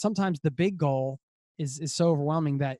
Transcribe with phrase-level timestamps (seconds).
[0.00, 1.18] sometimes the big goal
[1.58, 2.78] is is so overwhelming that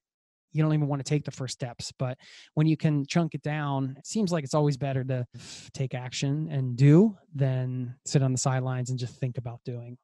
[0.53, 1.93] you don't even want to take the first steps.
[1.99, 2.19] But
[2.55, 5.27] when you can chunk it down, it seems like it's always better to
[5.73, 9.97] take action and do than sit on the sidelines and just think about doing.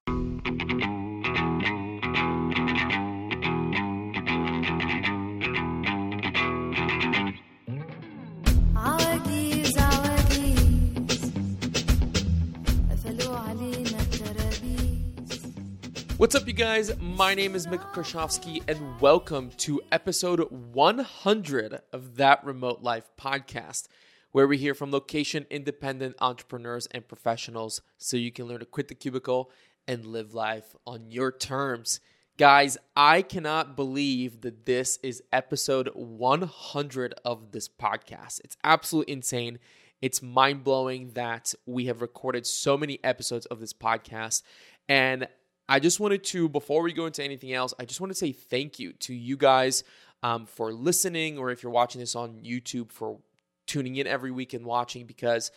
[16.26, 16.90] What's up, you guys?
[16.98, 23.86] My name is Mitko Karshovski, and welcome to episode 100 of That Remote Life podcast,
[24.32, 28.88] where we hear from location independent entrepreneurs and professionals so you can learn to quit
[28.88, 29.52] the cubicle
[29.86, 32.00] and live life on your terms.
[32.36, 38.40] Guys, I cannot believe that this is episode 100 of this podcast.
[38.42, 39.60] It's absolutely insane.
[40.02, 44.42] It's mind blowing that we have recorded so many episodes of this podcast.
[44.88, 45.28] And
[45.68, 48.32] I just wanted to, before we go into anything else, I just want to say
[48.32, 49.82] thank you to you guys
[50.22, 53.18] um, for listening, or if you're watching this on YouTube, for
[53.66, 55.06] tuning in every week and watching.
[55.06, 55.50] Because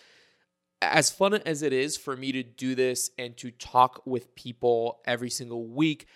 [0.81, 4.99] as fun as it is for me to do this and to talk with people
[5.05, 6.07] every single week,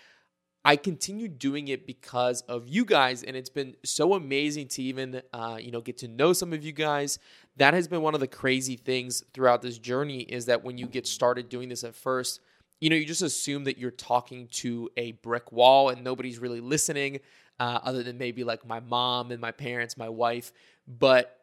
[0.64, 5.20] I continue doing it because of you guys, and it's been so amazing to even
[5.32, 7.18] uh, you know get to know some of you guys.
[7.58, 10.86] That has been one of the crazy things throughout this journey is that when you
[10.86, 12.40] get started doing this at first
[12.84, 16.60] you know, you just assume that you're talking to a brick wall and nobody's really
[16.60, 17.18] listening,
[17.58, 20.52] uh, other than maybe like my mom and my parents, my wife.
[20.86, 21.34] But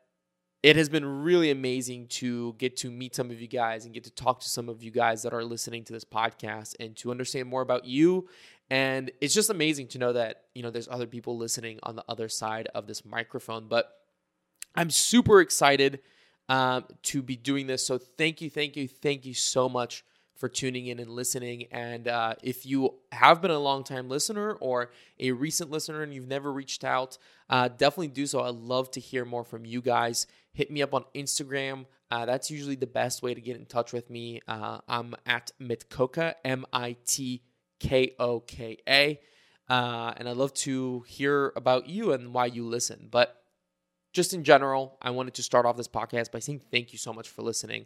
[0.62, 4.04] it has been really amazing to get to meet some of you guys and get
[4.04, 7.10] to talk to some of you guys that are listening to this podcast and to
[7.10, 8.30] understand more about you.
[8.70, 12.06] And it's just amazing to know that, you know, there's other people listening on the
[12.08, 13.68] other side of this microphone.
[13.68, 13.92] But
[14.76, 16.02] I'm super excited
[16.50, 17.84] um, to be doing this.
[17.84, 20.04] So thank you, thank you, thank you so much
[20.42, 21.68] for tuning in and listening.
[21.72, 24.90] And uh, if you have been a long time listener or
[25.20, 28.42] a recent listener and you've never reached out, uh, definitely do so.
[28.42, 30.26] I'd love to hear more from you guys.
[30.52, 31.86] Hit me up on Instagram.
[32.10, 34.42] Uh, that's usually the best way to get in touch with me.
[34.48, 37.44] Uh, I'm at Mitkoka, M I T
[37.80, 39.20] K O K A.
[39.70, 43.10] Uh, and I'd love to hear about you and why you listen.
[43.12, 43.41] But
[44.14, 47.14] just in general, I wanted to start off this podcast by saying thank you so
[47.14, 47.86] much for listening.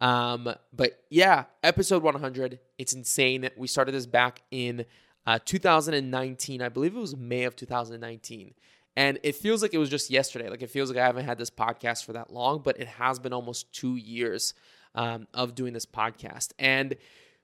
[0.00, 2.58] Um, but yeah, episode 100.
[2.78, 3.48] It's insane.
[3.56, 4.84] We started this back in
[5.26, 6.62] uh, 2019.
[6.62, 8.54] I believe it was May of 2019.
[8.96, 10.48] And it feels like it was just yesterday.
[10.48, 13.18] Like it feels like I haven't had this podcast for that long, but it has
[13.18, 14.54] been almost two years
[14.94, 16.52] um, of doing this podcast.
[16.58, 16.96] And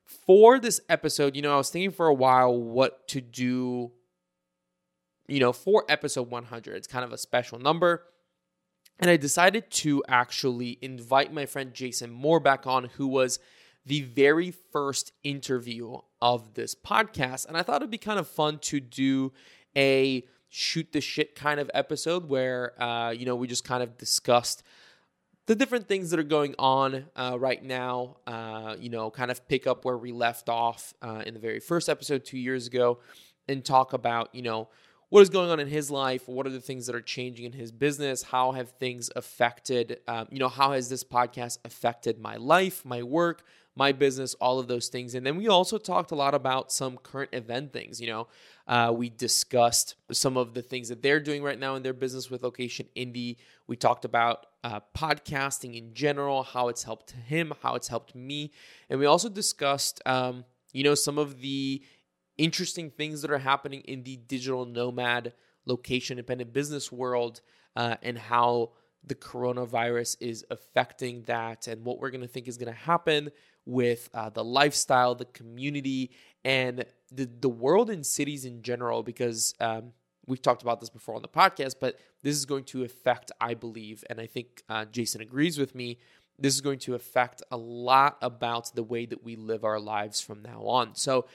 [0.04, 3.90] for this episode, you know, I was thinking for a while what to do,
[5.26, 6.76] you know, for episode 100.
[6.76, 8.04] It's kind of a special number.
[9.00, 13.38] And I decided to actually invite my friend Jason Moore back on, who was
[13.86, 17.46] the very first interview of this podcast.
[17.46, 19.32] And I thought it'd be kind of fun to do
[19.74, 23.96] a shoot the shit kind of episode where, uh, you know, we just kind of
[23.96, 24.62] discussed
[25.46, 29.48] the different things that are going on uh, right now, uh, you know, kind of
[29.48, 32.98] pick up where we left off uh, in the very first episode two years ago
[33.48, 34.68] and talk about, you know,
[35.10, 36.28] what is going on in his life?
[36.28, 38.22] What are the things that are changing in his business?
[38.22, 43.02] How have things affected um, you know how has this podcast affected my life my
[43.02, 43.42] work
[43.76, 45.14] my business all of those things?
[45.14, 48.28] And then we also talked a lot about some current event things you know?
[48.68, 52.30] Uh, we discussed some of the things that they're doing right now in their business
[52.30, 53.36] with location indie.
[53.66, 58.52] We talked about uh, podcasting in general how it's helped him how it's helped me.
[58.88, 61.82] And we also discussed um, you know some of the
[62.40, 65.34] interesting things that are happening in the digital nomad
[65.66, 67.42] location independent business world
[67.76, 68.70] uh, and how
[69.04, 73.30] the coronavirus is affecting that and what we're going to think is going to happen
[73.66, 76.10] with uh, the lifestyle the community
[76.42, 79.92] and the, the world and cities in general because um,
[80.26, 83.52] we've talked about this before on the podcast but this is going to affect i
[83.52, 85.98] believe and i think uh, jason agrees with me
[86.40, 90.20] this is going to affect a lot about the way that we live our lives
[90.20, 90.94] from now on.
[90.94, 91.26] So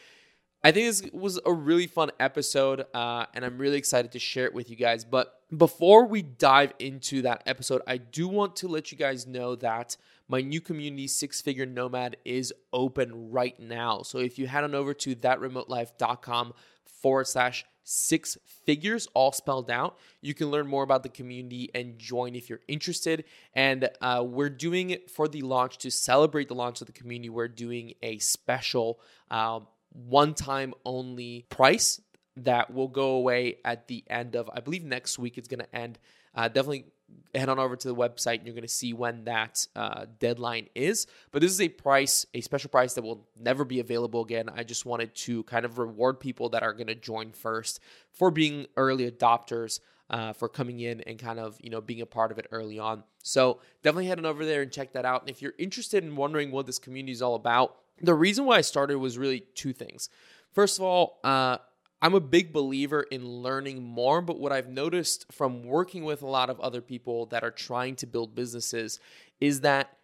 [0.65, 4.45] I think this was a really fun episode, uh, and I'm really excited to share
[4.45, 5.05] it with you guys.
[5.05, 9.55] But before we dive into that episode, I do want to let you guys know
[9.57, 9.95] that
[10.27, 14.01] my new community, Six Figure Nomad, is open right now.
[14.01, 16.53] So if you head on over to thatremotelife.com
[16.83, 18.35] forward slash six
[18.65, 19.99] figures, all spelled out.
[20.21, 23.25] You can learn more about the community and join if you're interested.
[23.53, 27.29] And uh, we're doing it for the launch to celebrate the launch of the community.
[27.29, 28.99] We're doing a special
[29.29, 32.01] um, one time only price
[32.37, 35.75] that will go away at the end of, I believe next week it's going to
[35.75, 35.99] end.
[36.33, 36.85] Uh, definitely
[37.33, 40.67] head on over to the website and you're going to see when that uh, deadline
[40.75, 41.07] is.
[41.31, 44.49] But this is a price, a special price that will never be available again.
[44.53, 47.79] I just wanted to kind of reward people that are going to join first
[48.11, 49.79] for being early adopters.
[50.07, 52.77] Uh, for coming in and kind of you know being a part of it early
[52.77, 56.03] on so definitely head on over there and check that out and if you're interested
[56.03, 59.41] in wondering what this community is all about the reason why i started was really
[59.55, 60.09] two things
[60.53, 61.57] first of all uh,
[62.01, 66.27] I'm a big believer in learning more, but what I've noticed from working with a
[66.27, 68.99] lot of other people that are trying to build businesses
[69.39, 69.97] is that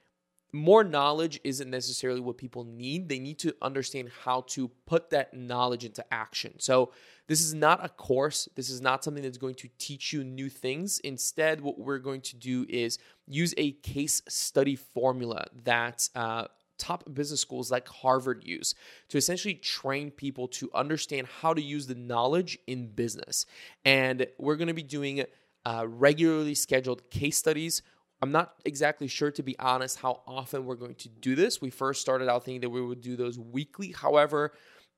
[0.54, 3.08] more knowledge isn't necessarily what people need.
[3.08, 6.56] They need to understand how to put that knowledge into action.
[6.60, 6.92] So,
[7.28, 8.50] this is not a course.
[8.56, 11.00] This is not something that's going to teach you new things.
[11.00, 12.98] Instead, what we're going to do is
[13.28, 16.48] use a case study formula that uh,
[16.82, 18.74] top business schools like Harvard use
[19.10, 23.46] to essentially train people to understand how to use the knowledge in business.
[23.86, 25.24] And we're going to be doing
[25.64, 27.84] uh, regularly scheduled case studies.
[28.22, 31.62] I'm not exactly sure, to be honest, how often we're going to do this.
[31.62, 33.92] We first started out thinking that we would do those weekly.
[33.92, 34.54] However,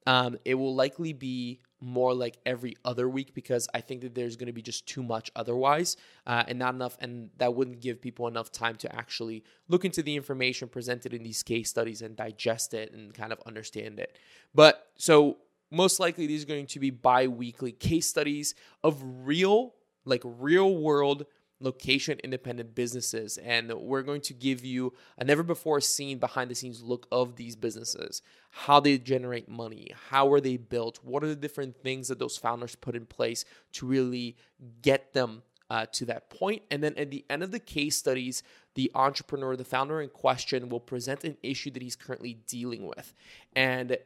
[0.08, 4.36] um, it will likely be more like every other week because I think that there's
[4.36, 8.02] going to be just too much otherwise uh, and not enough, and that wouldn't give
[8.02, 12.16] people enough time to actually look into the information presented in these case studies and
[12.16, 14.18] digest it and kind of understand it.
[14.56, 15.38] But so
[15.70, 19.74] most likely these are going to be bi weekly case studies of real,
[20.06, 21.26] like real world
[21.64, 23.38] location independent businesses.
[23.38, 27.38] And we're going to give you a never before seen behind the scenes look of
[27.38, 28.22] these businesses,
[28.52, 32.38] how they generate money, how are they built, what are the different things that those
[32.38, 34.36] founders put in place to really
[34.82, 36.62] get them uh, to that point.
[36.70, 38.44] And then at the end of the case studies,
[38.76, 43.14] the entrepreneur, the founder in question, will present an issue that he's currently dealing with.
[43.56, 43.98] And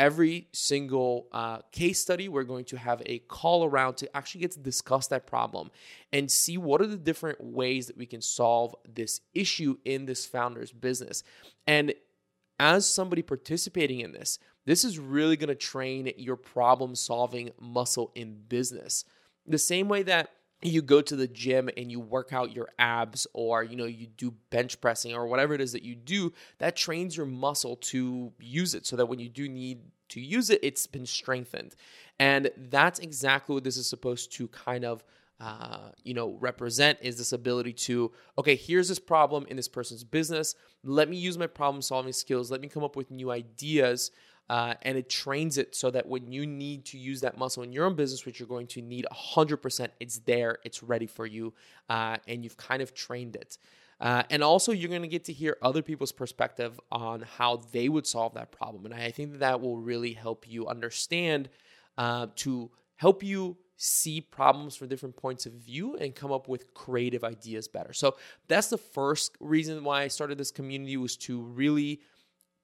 [0.00, 4.50] every single uh, case study, we're going to have a call around to actually get
[4.52, 5.70] to discuss that problem
[6.10, 10.24] and see what are the different ways that we can solve this issue in this
[10.24, 11.22] founder's business.
[11.66, 11.92] And
[12.58, 18.10] as somebody participating in this, this is really going to train your problem solving muscle
[18.14, 19.04] in business.
[19.46, 20.30] The same way that
[20.62, 24.06] you go to the gym and you work out your abs or you know you
[24.06, 28.32] do bench pressing or whatever it is that you do that trains your muscle to
[28.38, 31.74] use it so that when you do need to use it it's been strengthened.
[32.18, 35.02] And that's exactly what this is supposed to kind of
[35.40, 40.04] uh, you know represent is this ability to okay here's this problem in this person's
[40.04, 40.54] business.
[40.84, 42.50] Let me use my problem solving skills.
[42.50, 44.10] Let me come up with new ideas
[44.50, 47.72] uh, and it trains it so that when you need to use that muscle in
[47.72, 51.54] your own business, which you're going to need 100%, it's there, it's ready for you,
[51.88, 53.58] uh, and you've kind of trained it.
[54.00, 57.88] Uh, and also, you're going to get to hear other people's perspective on how they
[57.88, 58.86] would solve that problem.
[58.86, 61.48] And I think that, that will really help you understand
[61.96, 66.74] uh, to help you see problems from different points of view and come up with
[66.74, 67.92] creative ideas better.
[67.92, 68.16] So
[68.48, 72.00] that's the first reason why I started this community was to really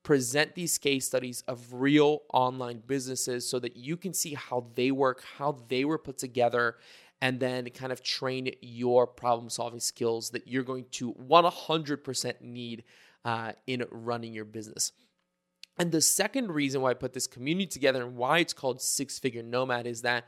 [0.07, 4.93] present these case studies of real online businesses so that you can see how they
[4.93, 6.77] work, how they were put together,
[7.21, 12.85] and then kind of train your problem solving skills that you're going to 100% need
[13.25, 14.93] uh, in running your business.
[15.77, 19.19] And the second reason why I put this community together and why it's called Six
[19.19, 20.27] Figure Nomad is that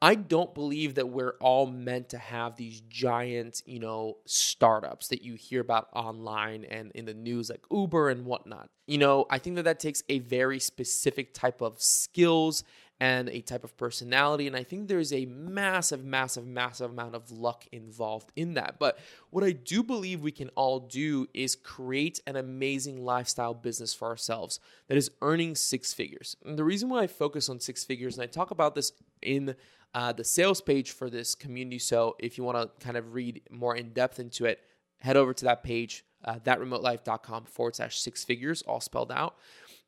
[0.00, 5.22] I don't believe that we're all meant to have these giant, you know, startups that
[5.22, 8.70] you hear about online and in the news, like Uber and whatnot.
[8.86, 12.62] You know, I think that that takes a very specific type of skills
[13.00, 14.46] and a type of personality.
[14.46, 18.78] And I think there's a massive, massive, massive amount of luck involved in that.
[18.78, 18.98] But
[19.30, 24.08] what I do believe we can all do is create an amazing lifestyle business for
[24.08, 26.36] ourselves that is earning six figures.
[26.44, 29.54] And the reason why I focus on six figures, and I talk about this in
[29.94, 31.78] uh, the sales page for this community.
[31.78, 34.60] So if you want to kind of read more in depth into it,
[34.98, 39.36] head over to that page, uh, thatremotelife.com forward slash six figures, all spelled out.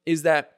[0.07, 0.57] Is that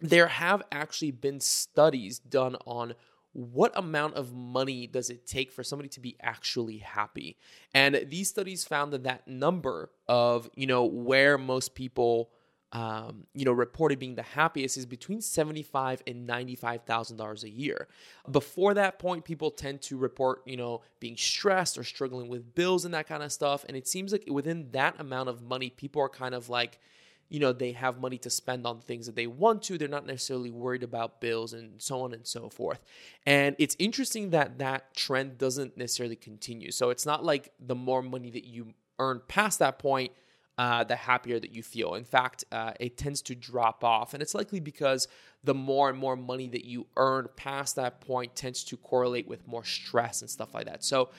[0.00, 2.94] there have actually been studies done on
[3.32, 7.36] what amount of money does it take for somebody to be actually happy
[7.72, 12.30] and these studies found that that number of you know where most people
[12.72, 17.50] um, you know, reported being the happiest is between seventy-five and ninety-five thousand dollars a
[17.50, 17.88] year.
[18.30, 22.84] Before that point, people tend to report, you know, being stressed or struggling with bills
[22.84, 23.64] and that kind of stuff.
[23.68, 26.78] And it seems like within that amount of money, people are kind of like,
[27.28, 29.76] you know, they have money to spend on things that they want to.
[29.76, 32.80] They're not necessarily worried about bills and so on and so forth.
[33.26, 36.70] And it's interesting that that trend doesn't necessarily continue.
[36.70, 40.12] So it's not like the more money that you earn past that point
[40.58, 41.94] uh, the happier that you feel.
[41.94, 44.12] In fact, uh, it tends to drop off.
[44.12, 45.08] And it's likely because
[45.42, 49.46] the more and more money that you earn past that point tends to correlate with
[49.48, 50.84] more stress and stuff like that.
[50.84, 51.10] So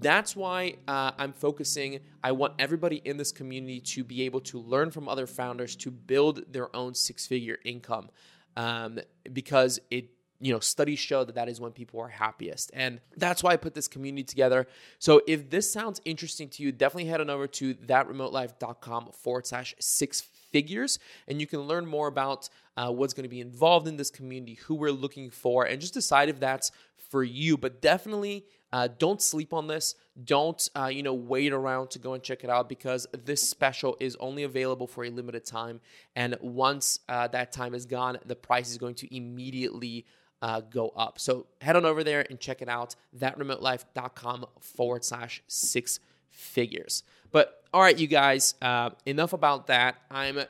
[0.00, 2.00] That's why uh, I'm focusing.
[2.22, 5.90] I want everybody in this community to be able to learn from other founders to
[5.90, 8.10] build their own six figure income
[8.56, 8.98] um,
[9.32, 10.10] because it
[10.44, 12.70] you know studies show that that is when people are happiest.
[12.74, 14.66] And that's why i put this community together.
[14.98, 19.74] So if this sounds interesting to you definitely head on over to thatremotelife.com forward slash
[19.80, 23.96] six figures and you can learn more about uh, what's going to be involved in
[23.96, 26.70] this community who we're looking for and just decide if that's
[27.08, 27.56] for you.
[27.56, 29.94] But definitely uh, don't sleep on this.
[30.24, 33.96] Don't uh, you know wait around to go and check it out because this special
[33.98, 35.80] is only available for a limited time,
[36.16, 40.04] and once uh, that time is gone, the price is going to immediately
[40.44, 41.18] uh, go up.
[41.18, 42.96] So head on over there and check it out.
[43.18, 47.02] Thatremotelife.com forward slash six figures.
[47.32, 49.96] But all right, you guys, uh, enough about that.
[50.10, 50.40] I'm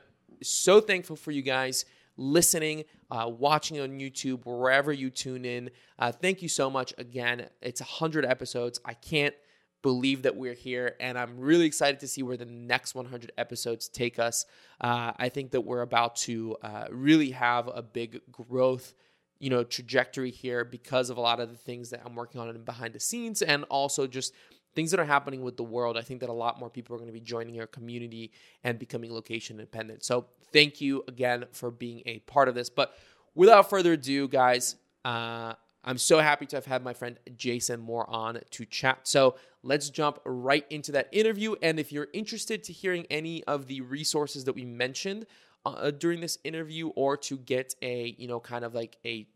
[0.43, 1.85] so thankful for you guys
[2.17, 5.71] listening, uh, watching on YouTube, wherever you tune in.
[5.97, 7.49] Uh, thank you so much again.
[7.63, 8.81] It's 100 episodes.
[8.85, 9.35] I can't
[9.81, 13.89] believe that we're here, and I'm really excited to see where the next 100 episodes
[13.89, 14.45] take us.
[14.81, 18.93] Uh, I think that we're about to uh, really have a big growth
[19.38, 22.49] you know trajectory here because of a lot of the things that I'm working on
[22.49, 24.33] in behind the scenes and also just
[24.75, 25.97] things that are happening with the world.
[25.97, 28.33] I think that a lot more people are going to be joining our community
[28.64, 30.05] and becoming location independent.
[30.05, 32.69] So thank you again for being a part of this.
[32.71, 32.95] But
[33.35, 38.09] without further ado, guys, uh, I'm so happy to have had my friend Jason Moore
[38.09, 39.00] on to chat.
[39.03, 41.55] So let's jump right into that interview.
[41.62, 45.26] And if you're interested to hearing any of the resources that we mentioned
[45.64, 49.26] uh, during this interview, or to get a you know kind of like a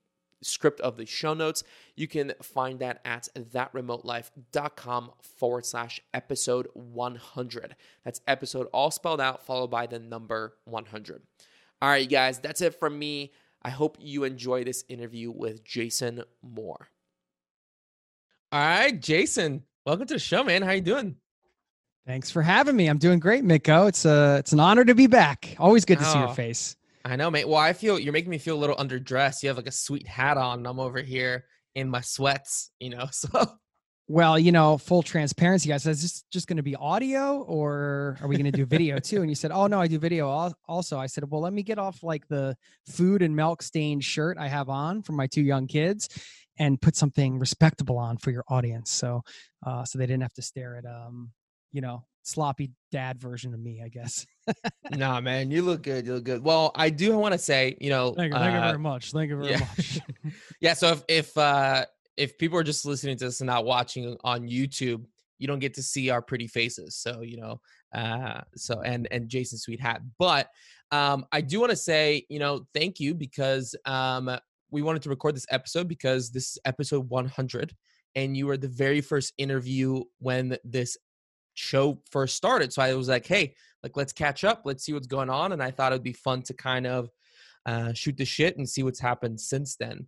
[0.42, 1.64] script of the show notes.
[1.96, 7.76] You can find that at thatremotelife.com forward slash episode 100.
[8.04, 11.22] That's episode all spelled out, followed by the number 100.
[11.80, 13.32] All right, you guys, that's it from me.
[13.62, 16.88] I hope you enjoy this interview with Jason Moore.
[18.50, 20.62] All right, Jason, welcome to the show, man.
[20.62, 21.16] How you doing?
[22.08, 22.86] Thanks for having me.
[22.86, 23.86] I'm doing great, Miko.
[23.86, 25.54] It's a uh, it's an honor to be back.
[25.58, 26.32] Always good to oh, see your oh.
[26.32, 26.74] face.
[27.04, 27.46] I know, mate.
[27.46, 29.42] Well, I feel you're making me feel a little underdressed.
[29.42, 30.64] You have like a sweet hat on.
[30.64, 33.08] I'm over here in my sweats, you know.
[33.12, 33.28] So
[34.10, 35.86] well, you know, full transparency, guys.
[35.86, 39.20] Is this just going to be audio or are we going to do video too?
[39.20, 40.30] And you said, oh, no, I do video
[40.66, 40.98] also.
[40.98, 42.56] I said, well, let me get off like the
[42.88, 46.08] food and milk stained shirt I have on for my two young kids
[46.58, 48.90] and put something respectable on for your audience.
[48.90, 49.24] So,
[49.66, 51.32] uh, so they didn't have to stare at, um,
[51.72, 54.26] you know, sloppy dad version of me, I guess.
[54.90, 56.06] nah, man, you look good.
[56.06, 56.42] You look good.
[56.44, 59.12] Well, I do want to say, you know, thank you, thank you uh, very much.
[59.12, 59.58] Thank you very yeah.
[59.58, 60.00] much.
[60.60, 60.74] yeah.
[60.74, 61.84] So if if uh
[62.16, 65.04] if people are just listening to this and not watching on YouTube,
[65.38, 66.96] you don't get to see our pretty faces.
[66.96, 67.60] So you know,
[67.94, 70.02] uh, so and and Jason Sweet Hat.
[70.18, 70.48] But
[70.90, 74.30] um, I do want to say, you know, thank you because um,
[74.70, 77.74] we wanted to record this episode because this is episode 100
[78.14, 80.96] and you were the very first interview when this
[81.58, 82.72] show first started.
[82.72, 85.52] So I was like, hey, like let's catch up, let's see what's going on.
[85.52, 87.10] And I thought it'd be fun to kind of
[87.66, 90.06] uh, shoot the shit and see what's happened since then.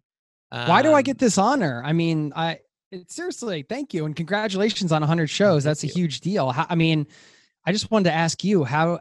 [0.52, 1.83] Um, Why do I get um this honor?
[1.85, 5.62] I mean, I it, seriously, thank you and congratulations on 100 shows.
[5.62, 5.92] That's a you.
[5.92, 6.50] huge deal.
[6.50, 7.07] How, I mean,
[7.64, 9.00] I just wanted to ask you how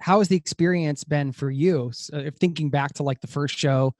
[0.00, 1.90] how has the experience been for you?
[1.94, 3.94] So if thinking back to like the first show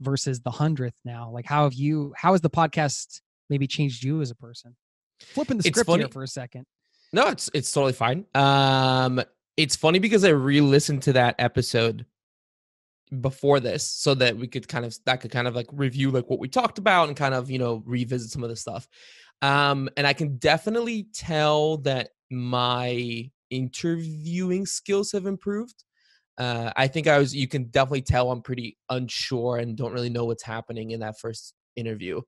[0.00, 2.14] versus the hundredth now, like how have you?
[2.16, 3.20] How has the podcast
[3.50, 4.76] maybe changed you as a person?
[5.20, 6.64] Flipping the script here for a second.
[7.12, 8.24] No, it's it's totally fine.
[8.34, 9.22] Um,
[9.56, 12.06] it's funny because I re-listened to that episode
[13.20, 16.30] before this so that we could kind of that could kind of like review like
[16.30, 18.88] what we talked about and kind of you know revisit some of the stuff.
[19.42, 25.84] Um and i can definitely tell that my interviewing skills have improved.
[26.38, 30.08] Uh i think i was you can definitely tell i'm pretty unsure and don't really
[30.10, 32.20] know what's happening in that first interview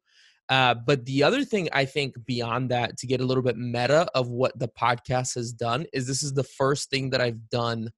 [0.48, 4.06] uh, but the other thing I think beyond that, to get a little bit meta
[4.14, 7.90] of what the podcast has done, is this is the first thing that I've done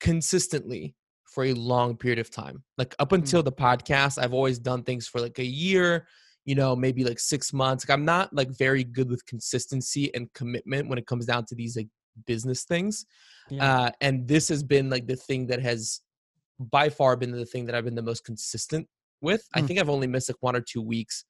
[0.00, 0.94] consistently
[1.26, 2.62] for a long period of time.
[2.78, 3.16] Like up mm.
[3.16, 6.06] until the podcast, I've always done things for like a year,
[6.44, 7.88] you know, maybe like six months.
[7.88, 11.56] Like I'm not like very good with consistency and commitment when it comes down to
[11.56, 11.88] these like
[12.26, 13.04] business things.
[13.50, 13.78] Yeah.
[13.78, 16.00] Uh, and this has been like the thing that has
[16.60, 18.86] by far been the thing that I've been the most consistent
[19.20, 19.40] with.
[19.40, 19.62] Mm.
[19.62, 21.24] I think I've only missed like one or two weeks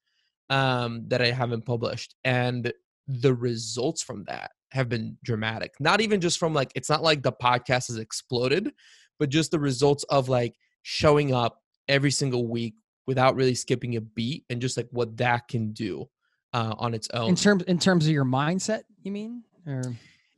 [0.50, 2.14] um, that I haven't published.
[2.24, 2.72] And
[3.06, 5.72] the results from that have been dramatic.
[5.80, 8.72] Not even just from like, it's not like the podcast has exploded,
[9.18, 12.74] but just the results of like showing up every single week
[13.06, 16.08] without really skipping a beat and just like what that can do
[16.52, 17.28] uh, on its own.
[17.28, 19.42] In terms in terms of your mindset, you mean?
[19.66, 19.82] Or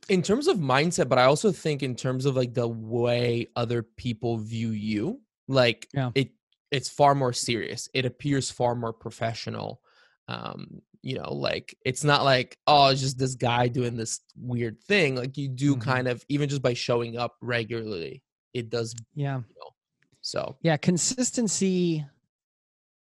[0.09, 3.83] in terms of mindset, but I also think in terms of like the way other
[3.83, 6.11] people view you, like yeah.
[6.15, 6.31] it
[6.71, 7.87] it's far more serious.
[7.93, 9.81] It appears far more professional
[10.27, 14.81] um, you know like it's not like oh it's just this guy doing this weird
[14.83, 15.81] thing like you do Mhm.
[15.81, 19.37] kind of even just by showing up regularly it does Yeah.
[19.37, 19.69] you know
[20.21, 20.75] so Yeah.
[20.77, 22.05] Consistency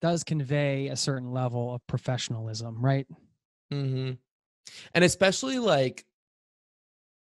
[0.00, 3.06] does convey a certain level of professionalism, right?
[3.72, 4.12] mm-hmm
[4.94, 6.04] And especially like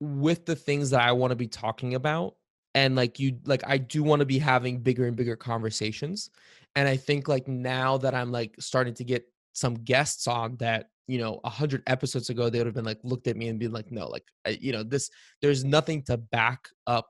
[0.01, 2.37] with the things that I want to be talking about,
[2.75, 6.31] and like you, like I do want to be having bigger and bigger conversations.
[6.77, 10.87] And I think like now that I'm like starting to get some guests on that,
[11.07, 13.59] you know, a hundred episodes ago, they would have been like looked at me and
[13.59, 15.11] been like, no, like, I, you know, this,
[15.43, 17.09] there's nothing to back up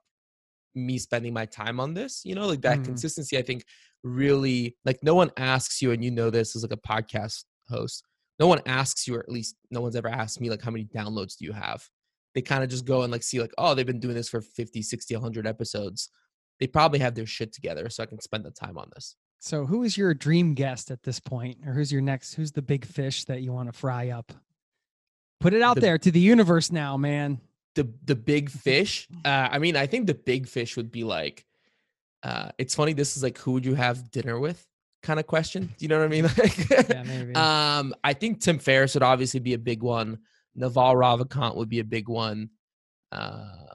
[0.75, 2.85] me spending my time on this, you know, like that Mhm.
[2.85, 3.65] consistency, I think
[4.03, 8.05] really like no one asks you, and you know this as like a podcast host,
[8.39, 10.85] no one asks you, or at least no one's ever asked me like how many
[10.87, 11.83] downloads do you have?
[12.35, 14.41] They kind of just go and like see like, oh, they've been doing this for
[14.41, 16.11] 50, 60, 100 episodes.
[16.61, 19.17] They probably have their shit together so I can spend the time on this.
[19.43, 22.35] So, who is your dream guest at this point, or who's your next?
[22.35, 24.33] Who's the big fish that you want to fry up?
[25.41, 27.41] Put it out The- there to the universe now, man.
[27.75, 31.47] the the big fish uh i mean i think the big fish would be like
[32.25, 34.67] uh it's funny this is like who would you have dinner with
[35.05, 37.33] kind of question do you know what i mean like Yeah, maybe.
[37.47, 40.19] um i think tim ferriss would obviously be a big one
[40.57, 42.51] naval ravikant would be a big one
[43.13, 43.70] uh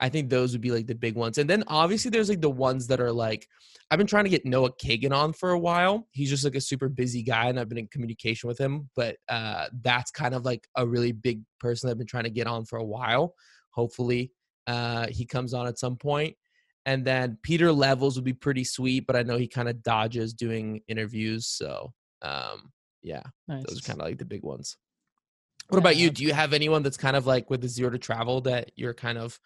[0.00, 2.50] i think those would be like the big ones and then obviously there's like the
[2.50, 3.46] ones that are like
[3.90, 6.60] i've been trying to get noah kagan on for a while he's just like a
[6.60, 10.44] super busy guy and i've been in communication with him but uh that's kind of
[10.44, 13.34] like a really big person i've been trying to get on for a while
[13.70, 14.32] hopefully
[14.66, 16.34] uh he comes on at some point
[16.86, 20.32] and then pieter levels would be pretty sweet but i know he kind of dodges
[20.32, 22.72] doing interviews so um
[23.04, 23.62] yeah nice.
[23.68, 24.76] those are kind of like the big ones.
[25.68, 26.10] What about you?
[26.10, 28.92] Do you have anyone that's kind of like with the zero to travel that you're
[28.92, 29.38] kind of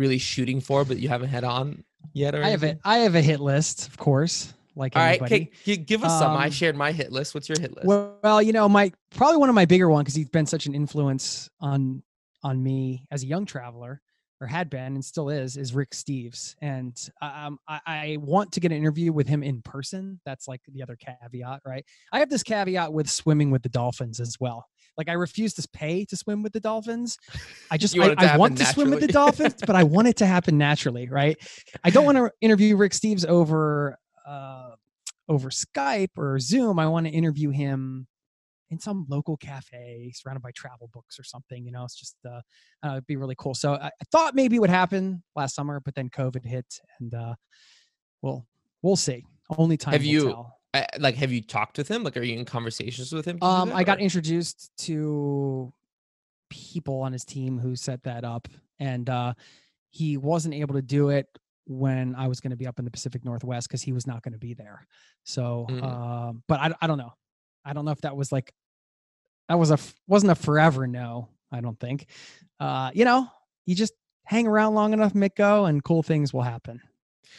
[0.00, 2.80] really shooting for but you haven't had on yet or I have it.
[2.84, 5.50] I have a hit list, of course, like all right anybody.
[5.62, 8.16] okay, give us some i Um, shared my hit list what's your hit list Well,
[8.24, 10.74] well, you know, my probably one of my bigger one because he's been such an
[10.74, 12.02] influence on
[12.42, 14.00] on me as a young traveler,
[14.40, 18.60] or had been and still is, is Rick Steves, and um, I, I want to
[18.60, 20.18] get an interview with him in person.
[20.24, 21.84] That's like the other caveat, right?
[22.10, 24.64] I have this caveat with swimming with the dolphins as well.
[24.96, 27.16] Like I refuse to pay to swim with the dolphins.
[27.70, 29.54] I just You I, want it to I happen want to swim with the dolphins,
[29.66, 31.36] but I want it to happen naturally, right?
[31.84, 34.70] I don't want to interview Rick Steves over uh,
[35.28, 36.78] over Skype or Zoom.
[36.78, 38.06] I want to interview him
[38.70, 41.64] in some local cafe surrounded by travel books or something.
[41.64, 42.40] You know, it's just uh,
[42.84, 43.54] uh it'd be really cool.
[43.54, 46.66] So I, I thought maybe it would happen last summer, but then COVID hit,
[47.00, 47.34] and uh,
[48.22, 48.46] well,
[48.82, 49.24] we'll see.
[49.56, 49.92] Only time.
[49.92, 50.59] Have will you tell.
[50.72, 53.72] I, like have you talked with him like are you in conversations with him Um,
[53.72, 55.72] I got or- introduced to
[56.48, 59.34] people on his team who set that up, and uh,
[59.90, 61.26] he wasn't able to do it
[61.66, 64.22] when I was going to be up in the Pacific Northwest because he was not
[64.22, 64.86] going to be there.
[65.24, 65.82] So, Mm.
[65.84, 67.12] um, but I, I don't know.
[67.64, 68.52] I don't know if that was like
[69.48, 71.28] that was a wasn't a forever no.
[71.52, 72.06] I don't think.
[72.60, 73.28] Uh, you know,
[73.66, 73.92] you just
[74.24, 76.80] hang around long enough, Miko, and cool things will happen.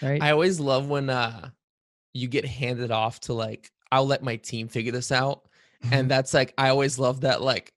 [0.02, 0.22] Right?
[0.22, 1.50] I always love when uh
[2.14, 5.48] you get handed off to like I'll let my team figure this out.
[5.84, 5.94] Mm-hmm.
[5.94, 7.74] And that's like I always love that like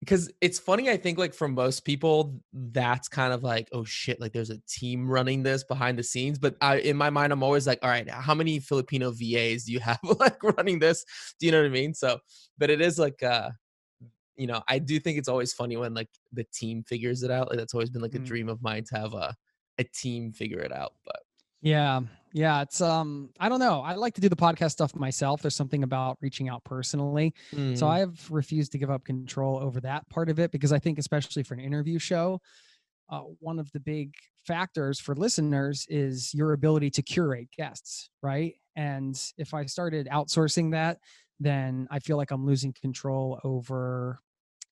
[0.00, 4.20] because it's funny I think like for most people that's kind of like oh shit
[4.20, 7.44] like there's a team running this behind the scenes but I in my mind I'm
[7.44, 11.04] always like all right how many Filipino VAs do you have like running this
[11.38, 12.18] do you know what I mean so
[12.58, 13.50] but it is like uh
[14.36, 17.48] you know I do think it's always funny when like the team figures it out
[17.48, 18.26] like that's always been like a Mm.
[18.26, 19.36] dream of mine to have a
[19.78, 21.20] a team figure it out but
[21.60, 22.00] Yeah.
[22.32, 22.62] Yeah.
[22.62, 23.82] It's um I don't know.
[23.82, 25.42] I like to do the podcast stuff myself.
[25.42, 27.34] There's something about reaching out personally.
[27.52, 30.78] So mm, I've refused to give up control over that part of it because I
[30.78, 32.40] think especially for an interview show,
[33.10, 34.14] uh, one of the big
[34.46, 38.54] factors for listeners is your ability to curate guests, right?
[38.74, 40.98] And if I started outsourcing that,
[41.38, 44.20] then I feel like I'm losing control over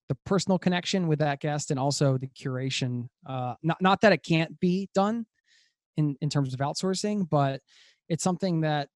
[0.08, 3.08] the personal connection with that guest and also the curation.
[3.26, 5.26] Uh, not not that it can't be done
[5.96, 7.60] in in terms of outsourcing, but
[8.08, 8.88] it's something that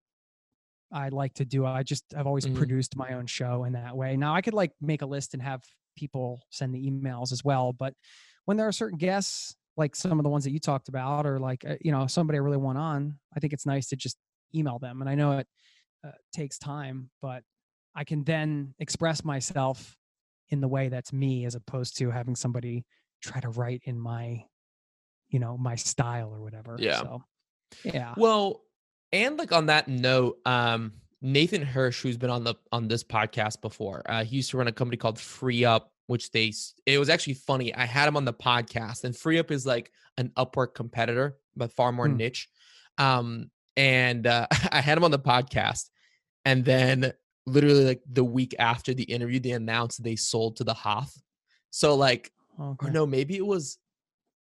[0.93, 1.67] I like to do.
[1.67, 2.57] I just I've always Mhm.
[2.57, 4.17] produced my own show in that way.
[4.17, 5.63] Now I could like make a list and have
[5.97, 7.95] people send the emails as well, but
[8.45, 11.39] when there are certain guests like some of the ones that you talked about or
[11.41, 14.19] like uh, you know somebody I really want on, I think it's nice to just
[14.55, 15.01] email them.
[15.01, 15.49] And I know it
[16.05, 17.43] uh, takes time, but
[17.95, 19.97] I can then express myself
[20.51, 22.85] in the way that's me as opposed to having somebody
[23.23, 24.45] try to write in my
[25.35, 26.77] you know my style or whatever.
[26.79, 27.01] Yeah.
[27.01, 27.25] So
[27.83, 28.15] yeah.
[28.17, 28.63] Well,
[29.11, 33.61] and like on that note, um, Nathan Hirsch, who's been on the on this podcast
[33.61, 36.53] before, uh, he used to run a company called FreeeUp, which they
[36.87, 37.75] it was actually funny.
[37.75, 41.91] I had him on the podcast, and FreeeUp is like an Upwork competitor, but far
[41.91, 42.17] more Hmm.
[42.19, 42.49] niche.
[42.99, 45.91] Um, and uh, I had him on the podcast,
[46.45, 47.13] and then
[47.47, 51.13] literally like the week after the interview, they announced they sold to the Hoth.
[51.71, 52.87] So like, Okay.
[52.87, 53.79] or no, maybe it was.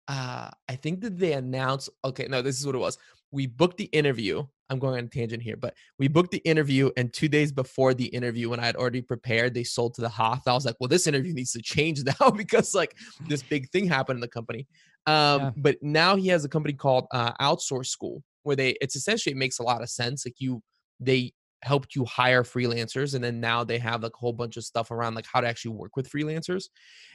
[0.09, 1.89] Uh, I think that they announced.
[2.05, 2.99] Okay, no, this is what it was.
[3.31, 4.45] We booked the interview.
[4.69, 7.93] I'm going on a tangent here, but we booked the interview, and two days before
[7.95, 10.43] the interview, when I had already prepared, they sold to the Hoth.
[10.47, 12.97] I was like, well, this interview needs to change now because like
[13.29, 14.67] this big thing happened in the company.
[15.07, 15.51] Um, Yeah.
[15.57, 19.39] but now he has a company called uh, Outsource School, where they it's essentially it
[19.39, 20.25] makes a lot of sense.
[20.27, 20.63] Like you,
[21.01, 24.65] they helped you hire freelancers, and then now they have like a whole bunch of
[24.65, 26.65] stuff around like how to actually work with freelancers.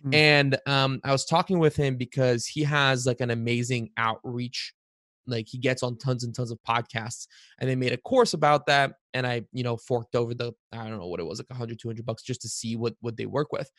[0.06, 0.14] Mm.
[0.14, 4.74] And um, I was talking with him because he has like an amazing outreach.
[5.30, 7.28] Like he gets on tons and tons of podcasts,
[7.60, 8.94] and they made a course about that.
[9.14, 11.80] And I, you know, forked over the I don't know what it was like 100,
[11.80, 13.70] 200 bucks just to see what what they work with.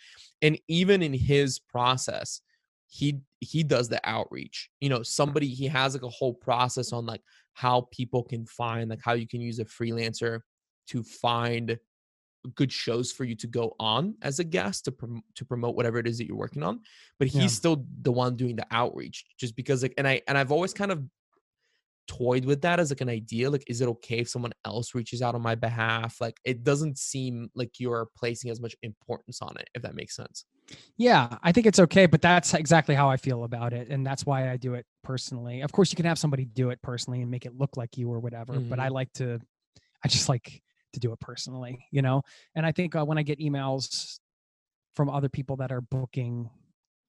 [0.42, 2.42] And even in his process,
[2.88, 7.04] he he does the outreach you know somebody he has like a whole process on
[7.04, 7.20] like
[7.52, 10.40] how people can find like how you can use a freelancer
[10.88, 11.79] to find
[12.55, 15.98] good shows for you to go on as a guest to prom- to promote whatever
[15.98, 16.81] it is that you're working on
[17.18, 17.48] but he's Yeah.
[17.48, 20.92] still the one doing the outreach just because like and i and i've always kind
[20.92, 21.05] of
[22.07, 25.20] toyed with that as like an idea like is it okay if someone else reaches
[25.20, 29.55] out on my behalf like it doesn't seem like you're placing as much importance on
[29.59, 30.46] it if that makes sense
[30.96, 33.88] Yeah, I think it's okay, but that's exactly how I feel about it.
[33.88, 35.62] And that's why I do it personally.
[35.62, 38.12] Of course, you can have somebody do it personally and make it look like you
[38.12, 38.94] or whatever, but I mm-hmm.
[38.94, 39.40] like to,
[40.05, 42.22] I just like to do it personally, you know?
[42.55, 44.20] And I think uh, when I get emails
[44.94, 46.51] from other people that are booking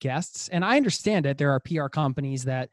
[0.01, 2.69] guests, and I understand it, there are PR companies that,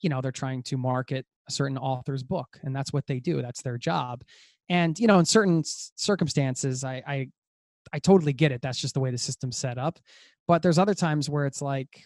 [0.00, 3.42] you know, they're trying to market a certain author's book, and that's what they do,
[3.42, 4.24] that's their job.
[4.68, 7.28] And, you know, in certain circumstances, I, I,
[7.92, 8.62] I totally get it.
[8.62, 9.98] That's just the way the system's set up.
[10.48, 12.04] But there's other times where it's like,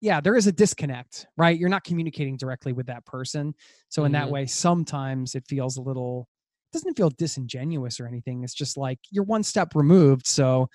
[0.00, 1.58] yeah, there is a disconnect, right?
[1.58, 3.54] You're not communicating directly with that person.
[3.88, 4.30] So in that Mhm.
[4.30, 6.28] way, sometimes it feels a little
[6.74, 8.44] doesn't feel disingenuous or anything.
[8.44, 10.26] It's just like you're one step removed.
[10.26, 10.68] So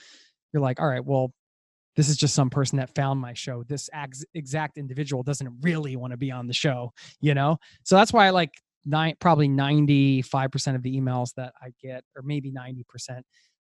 [0.52, 1.32] you're like, all right, well,
[1.96, 3.64] this is just some person that found my show.
[3.64, 7.58] This ex- exact individual doesn't really want to be on the show, you know?
[7.84, 8.54] So that's why I like
[8.86, 13.22] nine, probably 95% of the emails that I get, or maybe 90%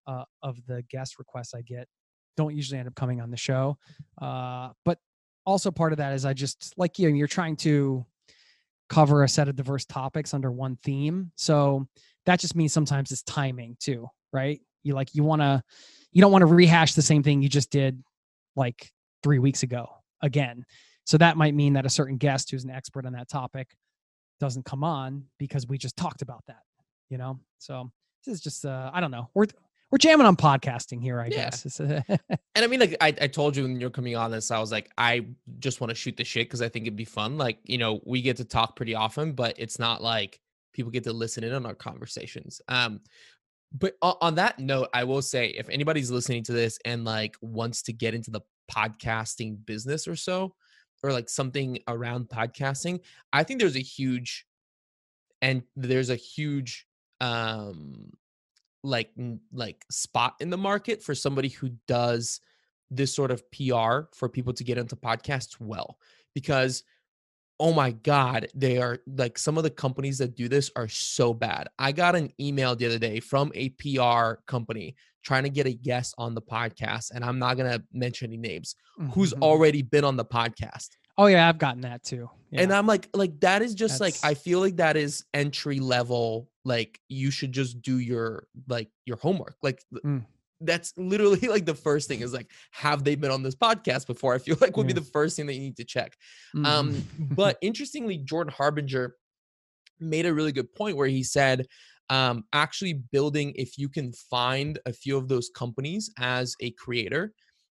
[0.08, 1.88] uh, of the guest requests I get,
[2.38, 3.78] don't usually end up coming on the show.
[4.22, 5.00] Uh, but
[5.46, 8.06] also part of that is I just like you, you're trying to
[8.90, 11.32] cover a set of diverse topics under one theme.
[11.36, 11.88] So
[12.30, 14.62] that just means sometimes it's timing too, right?
[14.84, 15.64] You like, you want to,
[16.12, 18.04] you don't want to rehash the same thing you just did
[18.56, 18.92] like
[19.24, 19.88] three weeks ago
[20.22, 20.64] again.
[21.06, 23.70] So that might mean that a certain guest who's an expert on that topic
[24.40, 26.62] doesn't come on because we just talked about that,
[27.10, 27.40] you know?
[27.58, 27.92] So
[28.24, 29.30] this is just, uh, I don't know.
[29.34, 29.48] We're,
[29.90, 31.50] we're jamming on podcasting here, I Yeah.
[31.50, 31.82] guess.
[32.56, 34.72] And I mean, like I, I told you when you're coming on this, I was
[34.72, 35.26] like, I
[35.58, 37.38] just want to shoot the shit because I think it'd be fun.
[37.40, 40.40] Like, you know, we get to talk pretty often, but it's not like
[40.80, 42.62] people get to listen in on our conversations.
[42.70, 43.02] Um,
[43.78, 47.82] but on, that note, I will say if anybody's listening to this and like wants
[47.84, 48.40] to get into the
[48.72, 50.56] podcasting business or so,
[51.04, 53.02] or like something around podcasting,
[53.34, 54.46] I think there's a huge
[55.42, 56.88] and there's a huge
[57.20, 58.10] um
[58.82, 59.12] like
[59.52, 62.40] like spot in the market for somebody who does
[62.90, 65.98] this sort of PR for people to get into podcasts well
[66.34, 66.84] because
[67.60, 71.34] oh my god they are like some of the companies that do this are so
[71.34, 71.68] bad.
[71.78, 75.74] I got an email the other day from a PR company trying to get a
[75.74, 78.76] guest on the podcast and I'm not going to mention any names
[79.14, 79.42] who's Mhm.
[79.42, 80.90] already been on the podcast.
[81.18, 82.30] Oh yeah, I've gotten that too.
[82.54, 86.50] And I'm like, like that is just like I feel like that is entry level.
[86.64, 89.56] Like you should just do your like your homework.
[89.62, 90.26] Like Mm.
[90.62, 94.34] That's literally like the first thing is like, have they been on this podcast before?
[94.34, 96.18] I feel like would be the first thing that you need to check.
[96.56, 96.66] Mhm.
[96.66, 99.16] Um, but interestingly, Jordan Harbinger
[100.00, 101.66] made a really good point where he said,
[102.10, 107.34] um, actually building if you can find a few of those companies as a creator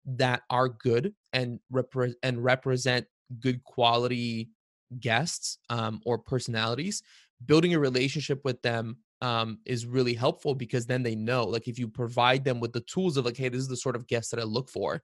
[0.06, 3.06] that are good and repre- and represent
[3.39, 4.50] good quality
[5.00, 7.04] guests um, or personalities,
[7.46, 11.77] building a relationship with them um, is really helpful because then they know, like, if
[11.79, 14.31] you provide them with the tools of like, hey, this is the sort of guest
[14.31, 15.01] that I look for.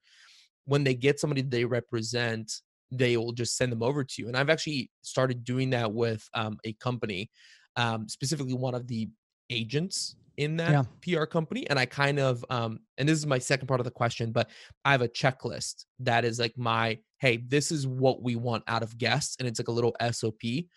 [0.65, 2.51] When they get somebody they represent,
[2.91, 4.27] they will just send them over to you.
[4.27, 7.29] And I've actually started doing that with um, a company,
[7.75, 9.09] um, specifically one of the
[9.49, 10.83] agents in that Yeah.
[11.01, 11.67] PR company.
[11.69, 14.49] And I kind of, um, and this is my second part of the question, but
[14.85, 18.83] I have a checklist that is like my, hey, this is what we want out
[18.83, 19.35] of guests.
[19.39, 20.69] And it's like a little SOP.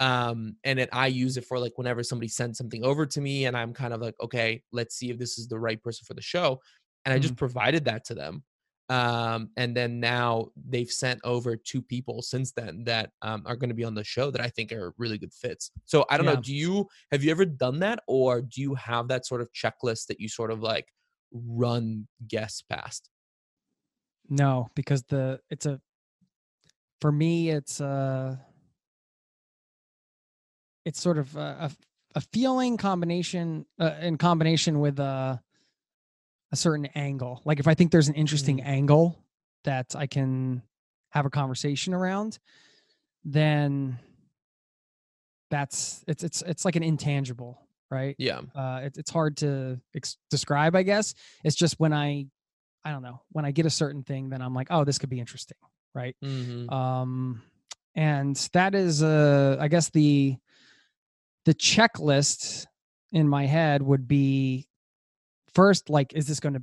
[0.00, 3.46] Um, and then I use it for like whenever somebody sends something over to me
[3.46, 6.14] and I'm kind of like, okay, let's see if this is the right person for
[6.14, 6.60] the show.
[7.04, 8.44] And I just provided that to them.
[8.90, 13.68] um, and then now they've sent over two people since then that um, are going
[13.68, 15.70] to be on the show that I think are really good fits.
[15.84, 16.32] So I don't Yeah.
[16.36, 16.36] know.
[16.36, 20.06] Do you have you ever done that, or do you have that sort of checklist
[20.06, 20.86] that you sort of like
[21.32, 23.10] run guests past?
[24.28, 25.80] No, because the it's a
[27.00, 28.44] for me it's a
[30.88, 31.70] it's sort of a,
[32.14, 35.40] a, feeling combination uh, in combination with a
[36.50, 37.42] a certain angle.
[37.44, 38.66] Like if I think there's an interesting Mm.
[38.66, 39.18] angle
[39.64, 40.62] that I can
[41.10, 42.38] have a conversation around,
[43.24, 43.98] then
[45.50, 47.58] that's it's it's it's like an intangible,
[47.90, 48.14] right?
[48.18, 48.40] Yeah.
[48.54, 52.26] uh, it, it's hard to ex- describe i guess it's just when i
[52.84, 55.08] i don't know when i get a certain thing then i'm like oh this could
[55.10, 55.56] be interesting
[55.94, 56.68] right Mm-hmm.
[56.72, 57.42] um
[57.94, 60.36] and that is uh i guess the
[61.48, 62.66] the checklist
[63.10, 64.68] in my head would be
[65.54, 66.62] first like is this going to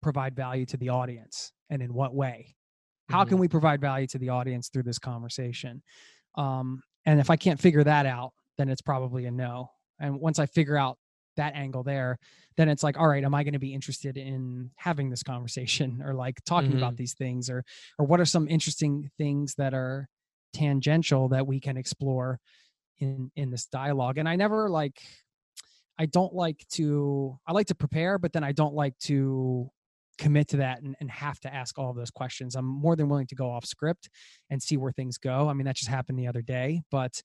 [0.00, 2.54] provide value to the audience and in what way?
[3.10, 5.82] How can we provide value to the audience through this conversation?
[6.36, 9.70] Um and if i can't figure that out then it's probably a no.
[9.98, 10.98] And once i figure out
[11.36, 12.16] that angle there
[12.56, 16.00] then it's like all right am i going to be interested in having this conversation
[16.06, 17.64] or like talking about these things or
[17.98, 20.08] or what are some interesting things that are
[20.54, 22.38] tangential that we can explore
[22.98, 25.02] in in this dialogue and i never like
[25.98, 29.70] i don't like to i like to prepare but then i don't like to
[30.18, 33.08] commit to that and, and have to ask all of those questions i'm more than
[33.08, 34.08] willing to go off script
[34.50, 37.22] and see where things go i mean that just happened the other day but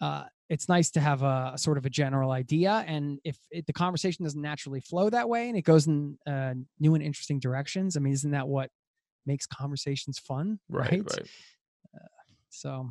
[0.00, 3.66] uh, it's nice to have a, a sort of a general idea and if it,
[3.66, 7.38] the conversation doesn't naturally flow that way and it goes in uh, new and interesting
[7.38, 8.70] directions i mean isn't that what
[9.24, 10.90] makes conversations fun Right.
[10.90, 11.28] right, Right.
[12.50, 12.90] so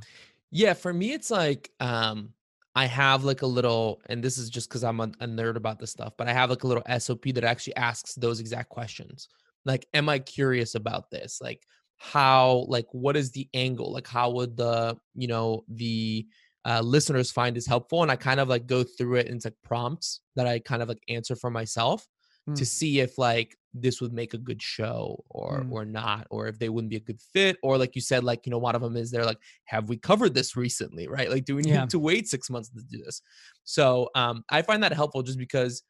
[0.56, 2.30] Yeah, for me, it's like um,
[2.76, 5.80] I have like a little, and this is just because I'm a, a nerd about
[5.80, 9.28] this stuff, but I have like a little SOP that actually asks those exact questions.
[9.66, 11.40] Like, am I curious about this?
[11.42, 11.62] Like,
[11.98, 13.92] how, like, what is the angle?
[13.92, 16.26] Like, how would the, you know, the
[16.64, 18.02] uh, listeners find this helpful?
[18.02, 21.04] And I kind of like go through it into prompts that I kind of like
[21.10, 22.08] answer for myself
[22.54, 22.68] to Mm.
[22.68, 25.72] see if like this would make a good show or Mm.
[25.72, 28.46] or not or if they wouldn't be a good fit or like you said like
[28.46, 31.46] you know one of them is they're like have we covered this recently right like
[31.46, 31.86] do we need Yeah.
[31.88, 33.22] to wait six months to do this
[33.64, 35.84] so um i find that helpful just because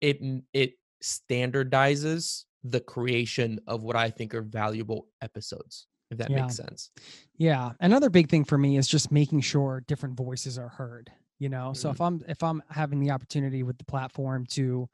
[0.00, 0.18] it
[0.52, 6.42] it standardizes the creation of what i think are valuable episodes if that Yeah.
[6.42, 6.90] makes sense
[7.36, 7.72] Yeah.
[7.80, 11.12] Another big thing for me is just making sure different voices are heard.
[11.38, 14.88] You know, so if I'm if I'm having the opportunity with the platform to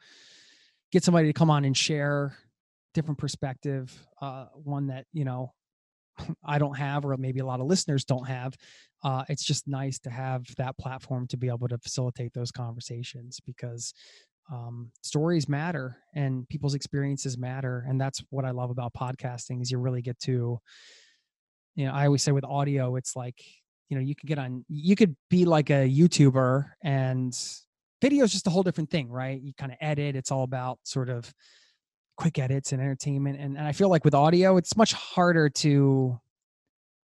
[0.94, 2.36] get somebody to come on and share
[2.94, 5.52] different perspective, uh, one that you know
[6.44, 8.54] I don't have, or maybe a lot of listeners don't have,
[9.02, 13.40] uh, it's just nice to have that platform to be able to facilitate those conversations
[13.44, 13.92] because
[14.52, 19.72] um, stories matter and people's experiences matter, and that's what I love about podcasting is
[19.72, 20.60] you really get to
[21.76, 23.42] you know, I always say with audio, it's like,
[23.88, 27.36] you know, you could get on, you could be like a YouTuber and
[28.04, 29.40] video is just a whole different thing, right?
[29.40, 31.32] You kind of edit, it's all about sort of
[32.16, 33.38] quick edits and entertainment.
[33.40, 36.20] And, and I feel like with audio, it's much harder to,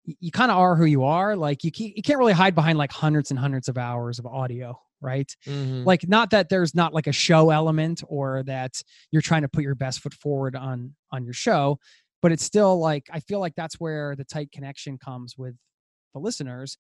[0.05, 1.37] you kind of are who you are.
[1.37, 4.27] Like you, can't- you can't really hide behind like hundreds and hundreds of hours of
[4.27, 5.31] audio, right?
[5.47, 5.85] Mhm.
[5.87, 9.63] like not that there's not like a show element or that you're trying to put
[9.63, 11.79] your best foot forward on on your show
[12.23, 15.55] but it's still like i feel like that's where the tight connection comes with
[16.13, 16.77] the listeners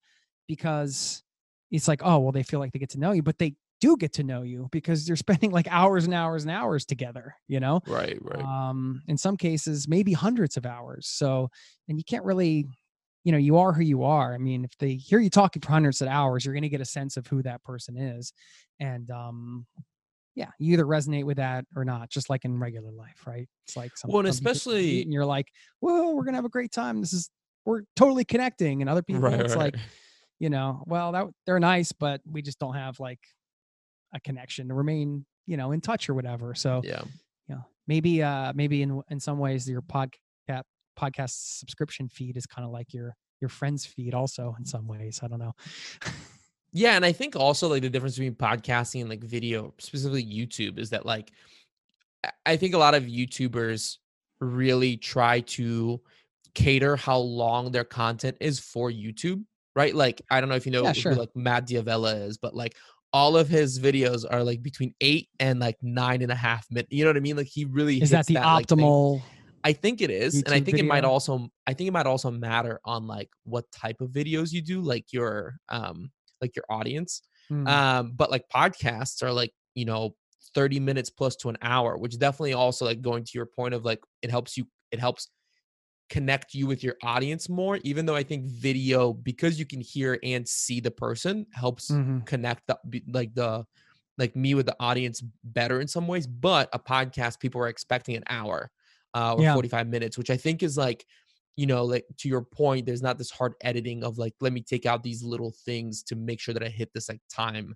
[0.48, 1.22] because
[1.70, 3.96] it's like oh well they feel like they get to know you but they do
[3.96, 7.60] get to know you because they're spending like hours and hours and hours together you
[7.60, 7.80] know?
[7.86, 8.42] Right right.
[8.44, 11.48] Um in some cases maybe hundreds of hours so
[11.88, 12.66] and you can't really
[13.24, 14.32] you know you are who you are.
[14.34, 16.80] I mean if they hear you talking for hundreds of hours you're going to get
[16.80, 18.32] a sense of who that person is
[18.78, 19.66] and um
[20.36, 23.48] yeah you either resonate with that or not just like in regular life right?
[23.66, 25.48] It's like Well, and especially- and you're like
[25.80, 27.00] whoa we're gonna have a great time.
[27.00, 27.30] This is
[27.66, 29.74] we're totally connecting and other people right, it's right.
[29.74, 29.82] like
[30.38, 33.18] you know well that they're nice but we just don't have like
[34.12, 37.02] a connection to remain you know in touch or whatever so yeah
[37.48, 40.62] you know maybe uh maybe in in some ways your podcast
[40.98, 45.20] podcast subscription feed is kind of like your your friends feed also in some ways
[45.22, 45.52] i don't know
[46.72, 50.78] Yeah, and I think also like the difference between podcasting and like video, specifically YouTube,
[50.78, 51.32] is that like
[52.46, 53.96] I- think a lot of YouTubers
[54.40, 56.00] really try to
[56.54, 59.42] cater how long their content is for YouTube,
[59.74, 59.92] right?
[59.92, 61.14] Like I don't know if you know Yeah, who sure.
[61.16, 62.76] like Matt D'Avella is, but like
[63.12, 66.92] all of his videos are like between eight and like nine and a half minutes.
[66.92, 67.36] You know what I mean?
[67.36, 68.78] Like he really is that the like, thing.
[68.78, 69.22] optimal
[69.62, 72.06] I think it is, and I YouTube think it might also I think it might
[72.06, 76.64] also matter on like what type of videos you do, like your um like your
[76.70, 77.22] audience.
[77.48, 80.14] Hmm, Um, but like podcasts are like you know
[80.54, 83.84] 30 minutes plus to an hour, which definitely also like going to your point of
[83.84, 85.28] like it helps you it helps
[86.10, 90.18] connect you with your audience more even though i think video because you can hear
[90.24, 92.26] and see the person helps Mhm.
[92.26, 92.76] connect the
[93.08, 93.64] like the
[94.18, 98.16] like me with the audience better in some ways but a podcast people are expecting
[98.16, 98.70] an hour
[99.14, 99.54] uh, or Yeah.
[99.54, 101.06] 45 minutes which i think is like
[101.56, 104.62] you know like to your point there's not this hard editing of like let me
[104.62, 107.74] take out these little things to make sure that i hit this like time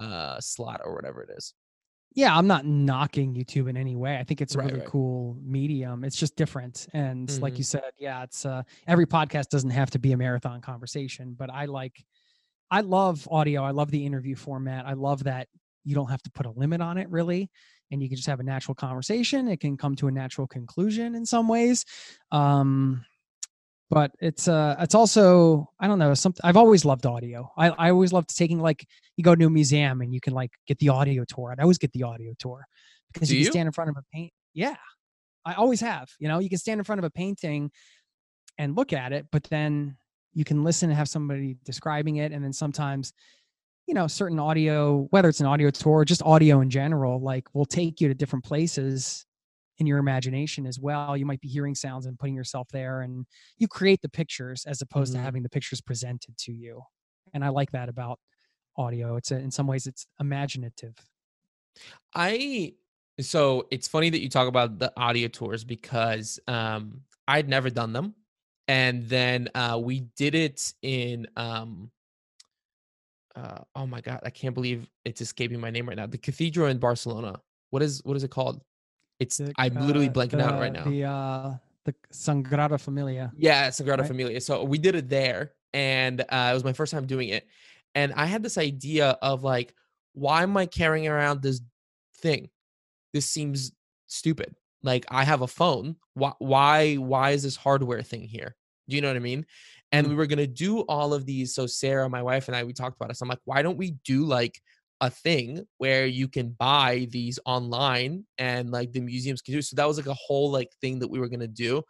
[0.00, 1.54] uh slot or whatever it is
[2.16, 4.16] yeah i'm not knocking youtube in any way.
[4.18, 4.88] I think it's a Right, really right.
[4.88, 6.02] cool medium.
[6.02, 7.58] It's just different and like Mhm.
[7.58, 11.50] you said yeah it's uh every podcast doesn't have to be a marathon conversation but
[11.50, 12.04] i like
[12.72, 13.62] i love audio.
[13.62, 14.86] I love the interview format.
[14.86, 15.46] I love that
[15.84, 17.48] you don't have to put a limit on it really
[17.92, 19.46] and you can just have a natural conversation.
[19.46, 21.84] It can come to a natural conclusion in some ways.
[22.32, 23.04] Um
[23.90, 27.50] but it's uh it's also i don't know something i've always loved audio.
[27.56, 30.50] I, I always loved taking like you go to a museum and you can like
[30.66, 31.52] get the audio tour.
[31.52, 32.66] I'd always get the audio tour
[33.12, 34.76] because Do you can stand in front of a paint yeah
[35.44, 37.70] i always have you know you can stand in front of a painting
[38.58, 39.96] and look at it but then
[40.32, 43.12] you can listen and have somebody describing it and then sometimes
[43.86, 47.46] you know certain audio whether it's an audio tour or just audio in general like
[47.54, 49.25] will take you to different places
[49.78, 53.26] in your imagination as well you might be hearing sounds and putting yourself there and
[53.58, 55.16] you create the pictures as opposed Mhm.
[55.16, 56.82] to having the pictures presented to you
[57.34, 58.18] and i like that about
[58.76, 60.94] audio it's a, in some ways it's imaginative
[62.14, 62.74] I
[63.20, 67.92] so it's funny that you talk about the audio tours because um I'd never done
[67.92, 68.14] them.
[68.68, 71.90] And then uh we did it in um
[73.34, 76.06] uh oh my god, I can't believe it's escaping my name right now.
[76.06, 77.40] The cathedral in Barcelona.
[77.70, 78.62] What is what is it called?
[79.18, 80.84] It's The, I'm literally blanking out right now.
[80.84, 84.08] the uh the Sangrada Familia Yeah, Sangrada right?
[84.08, 84.40] Familia.
[84.40, 87.46] So we did it there, and uh, it was my first time doing it.
[87.94, 89.74] And I had this idea of like,
[90.12, 91.60] why am I carrying around this
[92.18, 92.50] thing?
[93.14, 93.72] This seems
[94.08, 94.54] stupid.
[94.82, 95.96] Like I have a phone.
[96.14, 96.32] Why?
[96.38, 96.94] Why?
[96.96, 98.56] Why is this hardware thing here?
[98.88, 99.46] Do you know what I mean?
[99.92, 100.10] And Mm.
[100.10, 101.54] we were gonna do all of these.
[101.54, 103.16] So Sarah, my wife, and I, we talked about it.
[103.16, 104.60] So I'm like, why don't we do like
[105.00, 109.62] a thing where you can buy these online and like the museums can do?
[109.62, 111.82] So that was like a whole like thing that we were gonna do.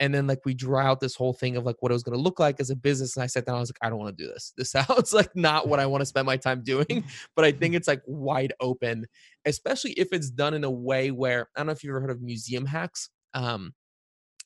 [0.00, 2.16] And then like we draw out this whole thing of like what it was going
[2.16, 3.98] to look like as a business and i sat down i was like i don't
[3.98, 4.52] want to do this.
[4.56, 7.04] This sounds like not what i want to spend my time doing.
[7.36, 9.06] But i think it's like wide open
[9.44, 12.10] especially if it's done in a way where i don't know if you've ever heard
[12.10, 13.72] of museum hacks um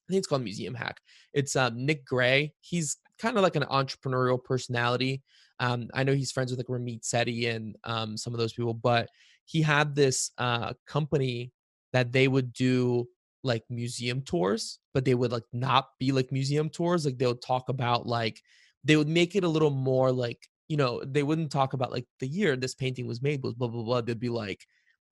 [0.09, 1.01] i think it's called museum hack.
[1.33, 2.53] It's um nick gray.
[2.61, 5.23] He's kind of like an entrepreneurial personality
[5.61, 8.75] um i know he's friends with like ramit sethi and um some of those people
[8.75, 9.09] but
[9.45, 11.53] he had this uh company
[11.93, 13.09] that they would do
[13.43, 17.05] like museum tours, but they would like not be like museum tours.
[17.05, 18.41] Like they would talk about like
[18.85, 22.07] they would make it a little more like you know they wouldn't talk about like
[22.21, 24.01] the year this painting was made was blah blah blah.
[24.01, 24.65] They'd be like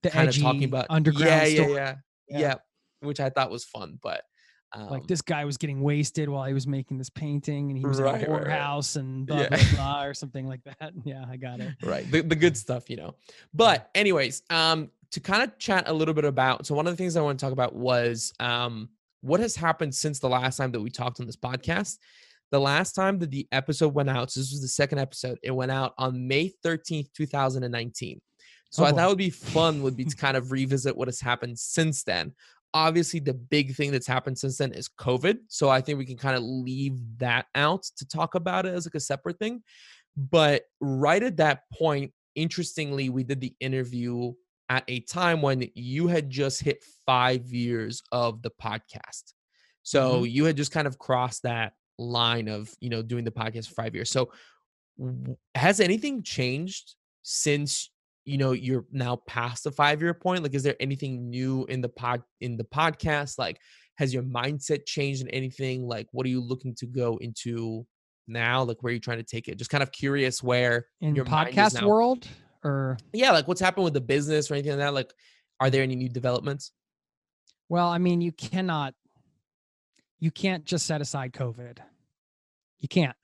[0.03, 1.95] the kind of talking about underground yeah yeah, yeah
[2.29, 2.39] Yeah.
[2.41, 2.55] yeah
[3.01, 3.99] which I thought was fun.
[4.03, 4.23] But
[4.73, 7.85] um, like this guy was getting wasted while he was making this painting and he
[7.85, 8.49] was Right, in a right, right.
[8.51, 9.49] whorehouse and blah Yeah.
[9.49, 10.93] blah blah or something like that.
[11.05, 11.75] Yeah i got it.
[11.83, 13.15] Right the, the good stuff you know.
[13.55, 16.97] But anyways um to kind of chat a little bit about so one of the
[16.97, 18.89] things i want to talk about was um
[19.23, 21.99] what has happened since the last time that we talked on this podcast.
[22.53, 25.51] The last time that the episode went out so this was the second episode it
[25.53, 28.21] went out on may 13th 2019
[28.71, 31.21] so Oh, i thought would be fun would be to kind of revisit what has
[31.21, 32.35] happened since then
[32.77, 36.17] obviously the big thing that's happened since then is covid so i think we can
[36.17, 39.63] kind of leave that out to talk about it as like a separate thing
[40.15, 44.31] but right at that point interestingly we did the interview
[44.69, 49.33] at a time when you had just hit five years of the podcast
[49.83, 50.27] so mm-hmm.
[50.27, 53.75] you had just kind of crossed that line of you know doing the podcast for
[53.75, 54.31] five years so
[55.55, 57.91] has anything changed since
[58.27, 61.81] you know you're now past the five year point like is there anything new in
[61.81, 63.39] the pod in the podcast?
[63.39, 63.59] Like
[63.97, 65.87] has your mindset changed in anything?
[65.87, 67.87] Like what are you looking to go into
[68.27, 68.65] now?
[68.65, 69.57] Like where are you trying to take it?
[69.57, 71.87] Just kind of curious where in your podcast now.
[71.87, 72.27] world
[72.65, 72.99] or?
[73.13, 74.95] Yeah like what's happened with the business or anything like that?
[74.95, 75.15] Like
[75.61, 76.73] are there any new developments?
[77.69, 78.95] Well i mean you cannot
[80.19, 81.79] you can't just set aside covid.
[82.81, 83.17] You can't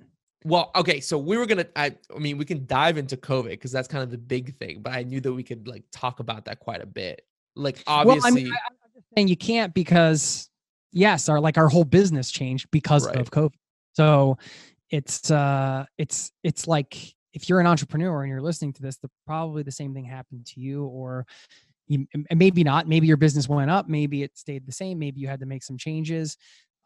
[0.44, 3.72] well okay so we were gonna i, I mean we can dive into covid because
[3.72, 6.44] that's kind of the big thing but i knew that we could like talk about
[6.46, 7.24] that quite a bit
[7.54, 10.48] like obviously well, I mean, I'm just saying you can't because
[10.92, 13.16] yes, our like our whole business changed because Right.
[13.16, 13.54] of COVID.
[13.94, 14.38] So
[14.90, 19.10] it's uh it's it's like if you're an entrepreneur and you're listening to this, the
[19.26, 21.26] probably the same thing happened to you, or
[21.86, 22.86] you, maybe not.
[22.86, 25.62] Maybe your business went up, maybe it stayed the same, maybe you had to make
[25.62, 26.36] some changes,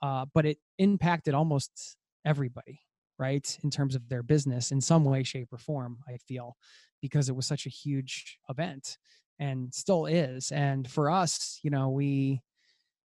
[0.02, 2.80] uh, but it impacted almost everybody,
[3.18, 5.98] right, in terms of their business in some way, shape, or form.
[6.08, 6.56] I feel
[7.00, 8.98] because it was such a huge event
[9.38, 10.50] and still is.
[10.50, 12.40] And for us, you know, we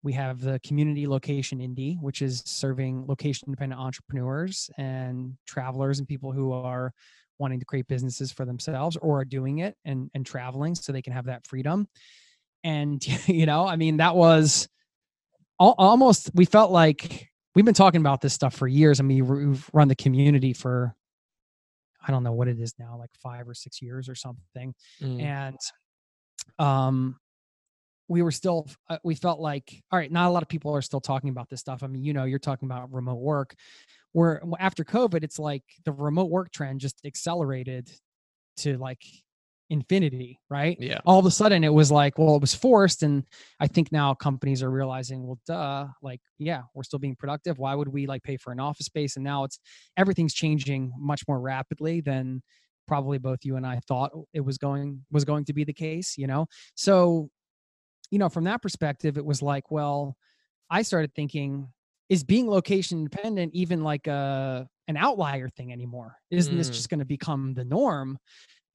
[0.03, 6.07] we have the community location indie which is serving location independent entrepreneurs and travelers and
[6.07, 6.93] people who are
[7.39, 11.03] wanting to create businesses for themselves or are doing it and and traveling so they
[11.03, 11.89] can have that freedom
[12.65, 14.69] and you know i mean that was
[15.59, 17.29] almost we felt like
[17.59, 20.95] we've been talking about this stuff for years i mean we've run the community for
[22.07, 24.73] i don't know what it is now like five or six years or something.
[25.03, 25.21] Mm.
[25.21, 25.59] and
[26.61, 27.17] um
[28.07, 30.83] we were still uh, we felt like all right not a lot of people are
[30.83, 31.83] still talking about this stuff.
[31.83, 33.57] I mean you know you're talking about remote work.
[34.13, 37.91] Where after covid it's like the remote work trend just accelerated
[38.59, 39.03] to like
[39.71, 40.79] infinity right?
[40.81, 40.99] Yeah.
[41.05, 43.25] all of a sudden it was like well it was forced and
[43.61, 47.59] i think now companies are realizing well duh like yeah we're still being productive.
[47.59, 49.17] Why would we like pay for an office space?
[49.17, 49.59] And now it's
[49.97, 52.43] everything's changing much more rapidly than
[52.87, 56.17] probably both you and i thought it was going was going to be the case
[56.17, 56.47] you know?
[56.75, 57.29] So
[58.11, 60.17] you know from that perspective it was like well
[60.71, 61.69] i started thinking
[62.09, 66.17] is being location independent even like a an outlier thing anymore?
[66.31, 66.73] Isn't this Mm.
[66.73, 68.19] just going to become the norm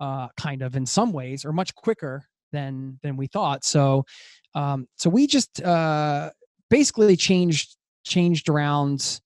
[0.03, 3.63] uh, kind of in some ways or much quicker than than we thought.
[3.63, 4.05] So
[4.53, 6.29] um so we just uh
[6.69, 9.21] basically changed changed around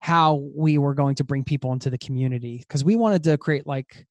[0.00, 3.66] how we were going to bring people into the community because we wanted to create
[3.66, 4.06] like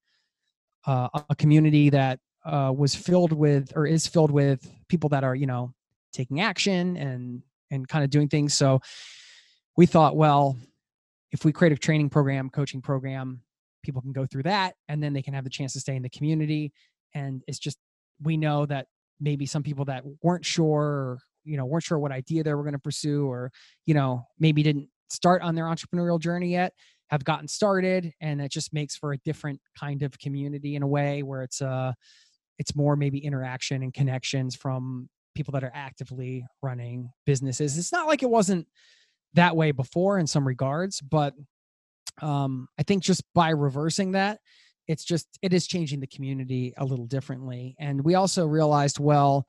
[0.86, 5.36] uh, a- community that uh, was filled with or is filled with people that are
[5.36, 5.72] you know
[6.12, 8.52] taking action and and kind of doing things.
[8.54, 8.80] So
[9.76, 10.56] we thought well
[11.32, 13.42] if we create a training program coaching program
[13.82, 16.02] people can go through that and then they can have the chance to stay in
[16.02, 16.72] the community
[17.14, 17.78] and it's just
[18.22, 18.86] we know that
[19.20, 22.62] maybe some people that weren't sure or, you know weren't sure what idea they were
[22.62, 23.50] going to pursue or
[23.86, 26.72] you know maybe didn't start on their entrepreneurial journey yet
[27.08, 30.86] have gotten started and it just makes for a different kind of community in a
[30.86, 31.92] way where it's uh
[32.58, 37.78] it's more maybe interaction and connections from people that are actively running businesses.
[37.78, 38.66] It's not like it wasn't
[39.32, 41.34] that way before in some regards but
[42.22, 44.38] um i think just by reversing that
[44.90, 47.76] it's just it is changing the community a little differently.
[47.78, 49.46] And we also realized well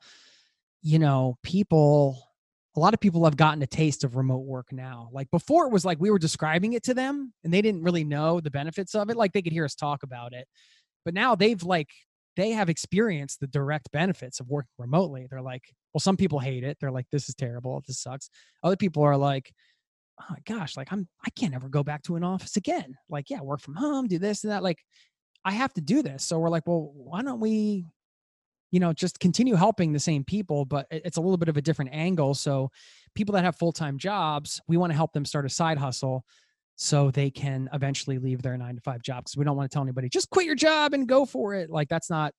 [0.82, 2.28] you know people
[2.76, 5.10] a lot of people have gotten a taste of remote work now.
[5.12, 8.04] Like before it was like we were describing it to them and they didn't really
[8.04, 9.16] know the benefits of it.
[9.16, 10.46] Like they could hear us talk about it.
[11.04, 11.90] But now they've like
[12.36, 15.26] they have experienced the direct benefits of working remotely.
[15.28, 16.78] They're like well some people hate it.
[16.80, 17.82] They're like this is terrible.
[17.84, 18.30] This sucks.
[18.62, 19.52] Other people are like
[20.20, 22.94] oh my gosh like i'm i can't ever go back to an office again.
[23.08, 24.78] Like yeah work from home do this and that like
[25.44, 26.24] i have to do this.
[26.24, 27.86] So we're like well why don't we
[28.70, 31.62] you know just continue helping the same people but it's a little bit of a
[31.62, 32.34] different angle.
[32.34, 32.70] So
[33.14, 36.24] people that have full-time jobs we want to help them start a side hustle
[36.76, 39.74] so they can eventually leave their nine to five job because we don't want to
[39.74, 41.68] tell anybody just quit your job and go for it.
[41.70, 42.32] Like that's not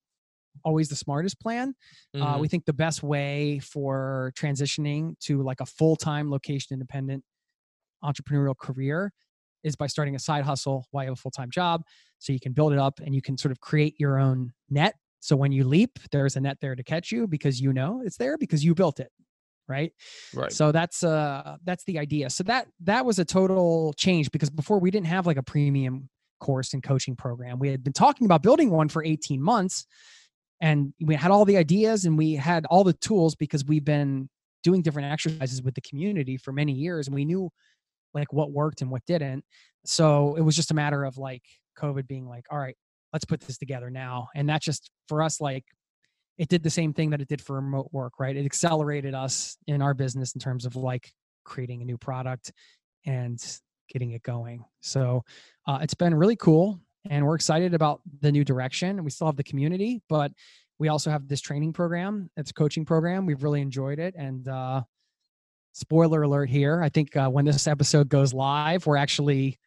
[0.64, 1.74] always the smartest plan.
[2.16, 2.40] Uh, Mhm.
[2.42, 7.24] we think the best way for transitioning to like a full-time location independent
[8.04, 9.12] entrepreneurial career
[9.64, 11.84] is by starting a side hustle while you have a full-time job
[12.20, 14.96] so you can build it up and you can sort of create your own net.
[15.20, 18.18] So when you leap there's a net there to catch you because you know it's
[18.18, 19.12] there because you built it
[19.68, 19.94] right?
[20.34, 20.52] Right.
[20.52, 22.30] so that's uh that's the idea.
[22.30, 26.10] So that that was a total change because before we didn't have like a premium
[26.44, 27.58] course and coaching program.
[27.58, 29.86] We had been talking about building one for 18 months
[30.62, 34.30] and we had all the ideas and we had all the tools because we've been
[34.62, 37.50] doing different exercises with the community for many years and we knew
[38.14, 39.44] like what worked and what didn't.
[39.86, 41.44] So it was just a matter of like
[41.80, 42.78] covid being like all right
[43.14, 44.28] let's put this together now.
[44.36, 45.64] And that just for us like
[46.40, 48.36] it did the same thing that it did for remote work right?
[48.36, 51.12] It accelerated us in our business in terms of like
[51.46, 52.52] creating a new product
[53.06, 53.40] and
[53.90, 54.66] getting it going.
[54.82, 55.24] So
[55.68, 59.04] uh, it's been really cool and we're excited about the new direction.
[59.04, 60.32] We still have the community but
[60.80, 62.30] we also have this training program.
[62.36, 63.26] It's a coaching program.
[63.26, 64.82] We've really enjoyed it and uh
[65.74, 69.60] spoiler alert here i think uh, when this episode goes live we're actually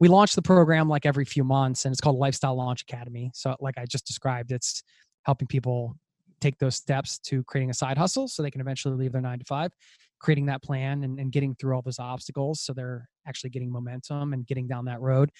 [0.00, 3.30] we launch the program like every few months and it's called lifestyle launch academy.
[3.34, 4.82] So like i just described it's
[5.22, 5.96] helping people
[6.40, 9.38] take those steps to creating a side hustle so they can eventually leave their nine
[9.38, 9.72] to five
[10.18, 14.32] creating that plan and, and getting through all those obstacles so they're actually getting momentum
[14.32, 15.30] and getting down that road.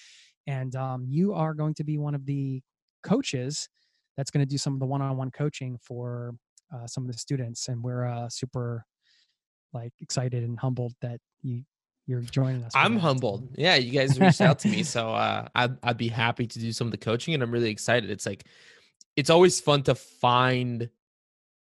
[0.45, 2.61] And um, you are going to be one of the
[3.03, 3.69] coaches
[4.15, 6.35] that's going to do some of the one-on-one coaching for
[6.73, 8.85] uh, some of the students and we're uh, super
[9.73, 11.63] like excited and humbled that you
[12.07, 13.49] you're joining us I'm humbled.
[13.57, 16.71] Yeah, you guys reached out to me, so uh, I'd I'd be happy to do
[16.71, 18.09] some of the coaching, and I'm really excited.
[18.09, 18.45] It's like
[19.17, 20.89] it's always fun to find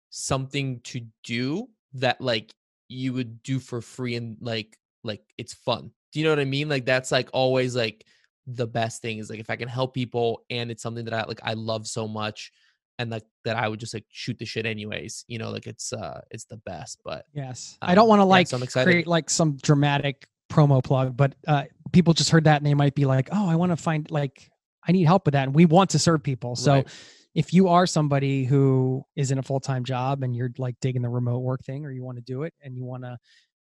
[0.09, 2.53] something to do that like
[2.87, 5.91] you would do for free and like like it's fun.
[6.11, 6.69] Do you know what I mean?
[6.69, 8.05] Like that's like always like
[8.47, 11.23] the best thing is like if I can help people and it's something that I
[11.23, 12.51] like I love so much.
[12.97, 15.25] And like that I would just like shoot the shit anyways.
[15.27, 16.99] You know, like it's uh it's the best.
[17.03, 20.83] But yes, I don't um, want to yeah, like so create like some dramatic promo
[20.83, 23.71] plug, but uh, people just heard that and they might be like, "Oh, I want
[23.71, 24.49] to find like
[24.87, 26.55] I need help with that," and we want to serve people.
[26.55, 26.87] So Right.
[27.33, 31.01] if you are somebody who is in a full time job and you're like digging
[31.01, 33.17] the remote work thing, or you want to do it and you want to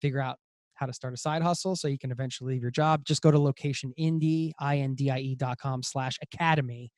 [0.00, 0.38] figure out
[0.74, 3.30] how to start a side hustle so you can eventually leave your job, just go
[3.30, 6.90] to location indie, I-N-D-I-E dot com slash academy.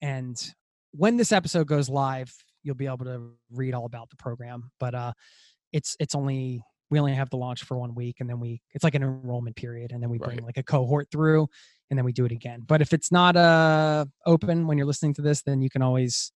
[0.00, 0.36] And
[0.96, 2.32] when this episode goes live,
[2.62, 4.70] you'll be able to read all about the program.
[4.80, 5.12] But uh
[5.72, 8.84] it's it's only we only have the launch for one week and then we it's
[8.84, 10.44] like an enrollment period and then we bring Right.
[10.46, 11.48] like a cohort through
[11.90, 12.62] and then we do it again.
[12.66, 16.32] But if it's not uh open when you're listening to this, then you can always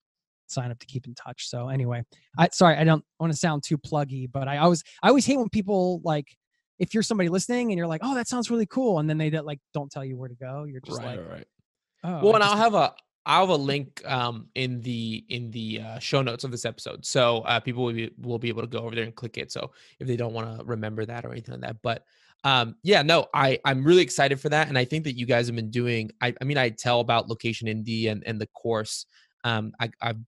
[0.48, 1.48] sign up to keep in touch.
[1.48, 2.02] So anyway,
[2.38, 5.38] I sorry, I don't want to sound too pluggy, but I always I always hate
[5.38, 6.26] when people like
[6.78, 9.30] if you're somebody listening and you're like, "Oh, that sounds really cool," and then they
[9.30, 10.64] like don't tell you where to go.
[10.64, 11.46] You're just right, like, right.
[12.04, 12.94] "Oh." well, I and I'll have a
[13.28, 17.04] I'll have a link um in the in the uh, show notes of this episode,
[17.06, 19.52] so uh, people will be will be able to go over there and click it.
[19.52, 22.04] So if they don't want to remember that or anything like that, but
[22.44, 25.46] um yeah, no, I I'm really excited for that, and I think that you guys
[25.46, 26.10] have been doing.
[26.20, 29.06] I I mean, I tell about Location Indie and and the course.
[29.44, 30.18] Um, I I've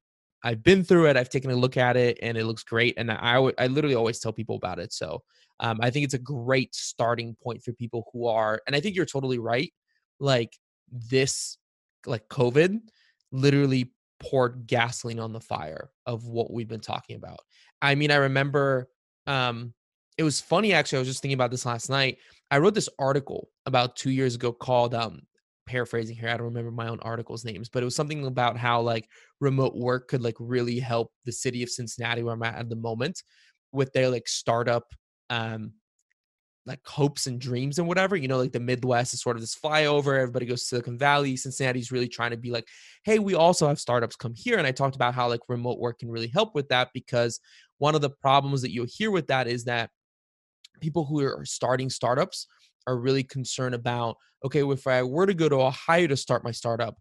[0.42, 1.16] I've been through it.
[1.16, 2.94] I've taken a look at it, and it looks great.
[2.96, 4.92] And I alwa- I literally always tell people about it.
[4.92, 5.22] So
[5.60, 8.60] um, I think it's a great starting point for people who are.
[8.66, 9.72] And I think you're totally right.
[10.18, 10.56] Like
[10.90, 11.58] this,
[12.06, 12.78] like COVID,
[13.32, 17.40] literally poured gasoline on the fire of what we've been talking about.
[17.80, 18.88] I mean, I remember.
[19.26, 19.74] Um,
[20.18, 20.96] it was funny actually.
[20.96, 22.18] I was just thinking about this last night.
[22.50, 25.22] I wrote this article about two years ago called um,
[25.66, 26.28] paraphrasing here.
[26.28, 29.08] I don't remember my own articles names, but it was something about how like
[29.40, 32.76] remote work could like really help the city of Cincinnati where I'm at at the
[32.76, 33.22] moment
[33.72, 34.84] with their like startup
[35.30, 35.72] um
[36.66, 38.16] like hopes and dreams and whatever.
[38.16, 40.18] You know, like the Midwest is sort of this flyover.
[40.18, 41.36] Everybody goes to Silicon Valley.
[41.36, 42.66] Cincinnati's really trying to be like,
[43.04, 44.58] hey, we also have startups come here.
[44.58, 47.40] And I talked about how like remote work can really help with that because
[47.78, 49.90] one of the problems that you'll hear with that is that
[50.80, 52.46] people who are starting startups
[52.86, 56.50] are really concerned about okay, if I were to go to Ohio to start my
[56.50, 56.96] startup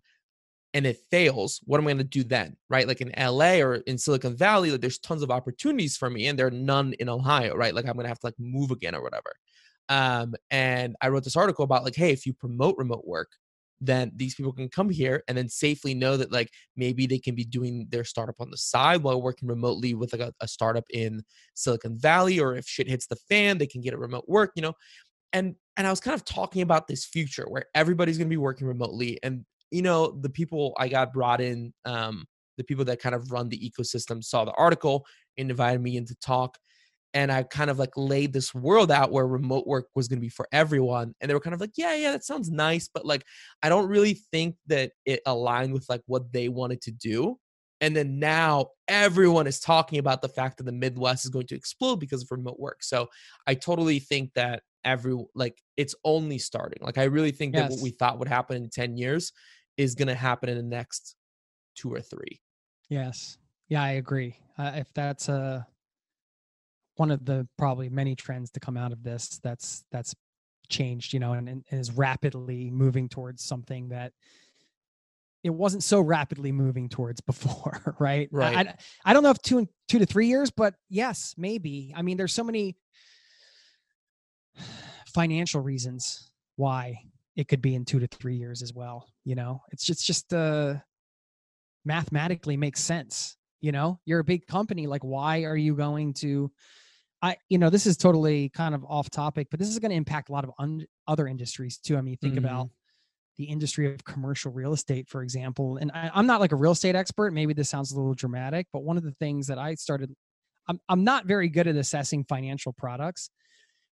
[0.73, 2.57] and it fails, what am I going to do then?
[2.69, 2.87] Right?
[2.87, 6.37] Like in LA or in Silicon Valley, like there's tons of opportunities for me and
[6.37, 7.73] there are none in Ohio, right?
[7.73, 9.31] Like I'm going to have to like move again or whatever.
[9.89, 13.31] Um, and I wrote this article about like, hey, if you promote remote work,
[13.81, 17.33] then these people can come here and then safely know that like maybe they can
[17.33, 20.83] be doing their startup on the side while working remotely with like a, a startup
[20.91, 21.23] in
[21.53, 24.61] Silicon Valley, or if shit hits the fan, they can get a remote work, you
[24.61, 24.73] know.
[25.33, 28.67] And and I was kind of talking about this future where everybody's gonna be working
[28.67, 29.19] remotely.
[29.23, 32.25] And you know, the people I got brought in, um,
[32.57, 35.05] the people that kind of run the ecosystem saw the article
[35.37, 36.57] and invited me in to talk
[37.13, 40.25] and I kind of like laid this world out where remote work was going to
[40.25, 41.15] be for everyone.
[41.19, 42.87] And they were kind of like, yeah, yeah, that sounds nice.
[42.93, 43.23] But like,
[43.63, 47.37] I don't really think that it aligned with like what they wanted to do.
[47.81, 51.55] And then now everyone is talking about the fact that the Midwest is going to
[51.55, 52.83] explode because of remote work.
[52.83, 53.07] So
[53.47, 56.79] I totally think that every like it's only starting.
[56.81, 59.31] Like I really think that what we thought would happen in 10 years
[59.77, 61.15] is going to happen in the next
[61.75, 62.41] two or three.
[62.89, 63.37] Yes.
[63.69, 64.35] Yeah, I agree.
[64.57, 65.63] Uh, if that's uh,
[66.99, 70.13] one of the probably many trends to come out of this, that's that's
[70.67, 74.11] changed, you know, and, and is rapidly moving towards something that
[75.41, 78.27] it wasn't so rapidly moving towards before, right?
[78.31, 78.67] Right.
[78.67, 78.75] I,
[79.05, 81.93] I don't know if two and two to three years, but yes, maybe.
[81.95, 82.75] I mean, there's so many
[85.07, 86.99] financial reasons why
[87.37, 89.07] it could be in two to three years as well.
[89.23, 90.75] You know, it's just just uh
[91.85, 93.37] mathematically makes sense.
[93.61, 94.85] You know, you're a big company.
[94.85, 96.51] Like, why are you going to?
[97.21, 99.97] I, you know, this is totally kind of off topic, but this is going to
[99.97, 101.97] impact a lot of un- other industries too.
[101.97, 102.69] I mean, think about
[103.37, 105.77] the industry of commercial real estate, for example.
[105.77, 107.33] And I, I'm not like a real estate expert.
[107.33, 110.13] Maybe this sounds a little dramatic, but one of the things that I started,
[110.67, 113.29] I'm, I'm not very good at assessing financial products,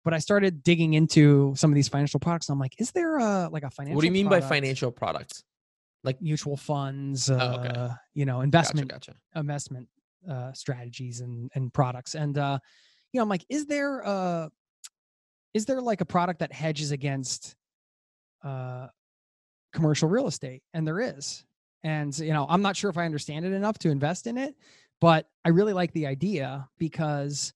[0.04, 2.48] but I started digging into some of these financial products.
[2.48, 3.96] And I'm like, is there a like a financial?
[3.96, 5.42] What do you mean by financial products?
[6.02, 7.94] Like mutual funds, uh, Oh, okay.
[8.12, 9.14] you know, Gotcha, investment gotcha.
[9.34, 9.88] investment
[10.28, 12.14] uh, strategies and and products.
[12.14, 12.58] And uh,
[13.14, 14.48] you know, I'm like, is there uh,
[15.54, 17.54] is there like a product that hedges against
[18.42, 18.88] uh,
[19.72, 20.62] commercial real estate?
[20.74, 21.46] And there is.
[21.84, 24.56] And you know, I'm not sure if I understand it enough to invest in it,
[25.00, 27.52] but I really like the idea because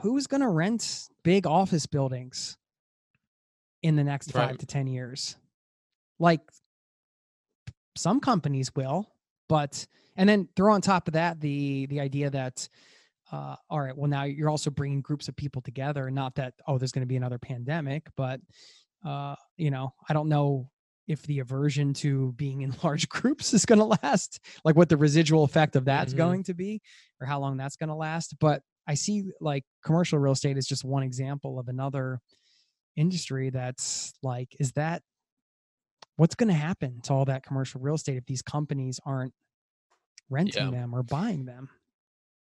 [0.00, 2.56] who's going to rent big office buildings
[3.82, 4.58] in the next five Right.
[4.60, 5.36] to 10 years?
[6.20, 6.40] Like
[7.96, 9.10] some companies will,
[9.48, 12.68] but and then throw on top of that the the idea that
[13.32, 16.10] uh, all right, well now you're also bringing groups of people together.
[16.10, 18.40] Not that oh, there's going to be another pandemic, but
[19.04, 20.70] uh, you know, I don't know
[21.08, 24.96] if the aversion to being in large groups is going to last, like what the
[24.96, 26.16] residual effect of that's Mhm.
[26.16, 26.80] going to be,
[27.20, 28.36] or how long that's going to last.
[28.38, 32.20] But I see like commercial real estate is just one example of another
[32.96, 35.02] industry that's like, is that
[36.16, 39.32] what's going to happen to all that commercial real estate if these companies aren't
[40.28, 40.70] renting Yeah.
[40.70, 41.70] them or buying them?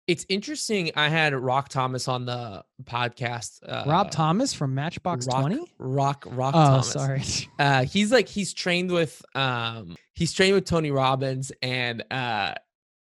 [0.08, 0.91] It's interesting.
[0.95, 3.60] I had Rock Thomas on the podcast.
[3.68, 5.66] Uh, Rob Thomas from Matchbox 20?
[5.80, 6.91] Rock Rock Oh, Thomas.
[6.91, 7.24] sorry.
[7.60, 12.53] uh he's like he's trained with um he's trained with Tony Robbins and uh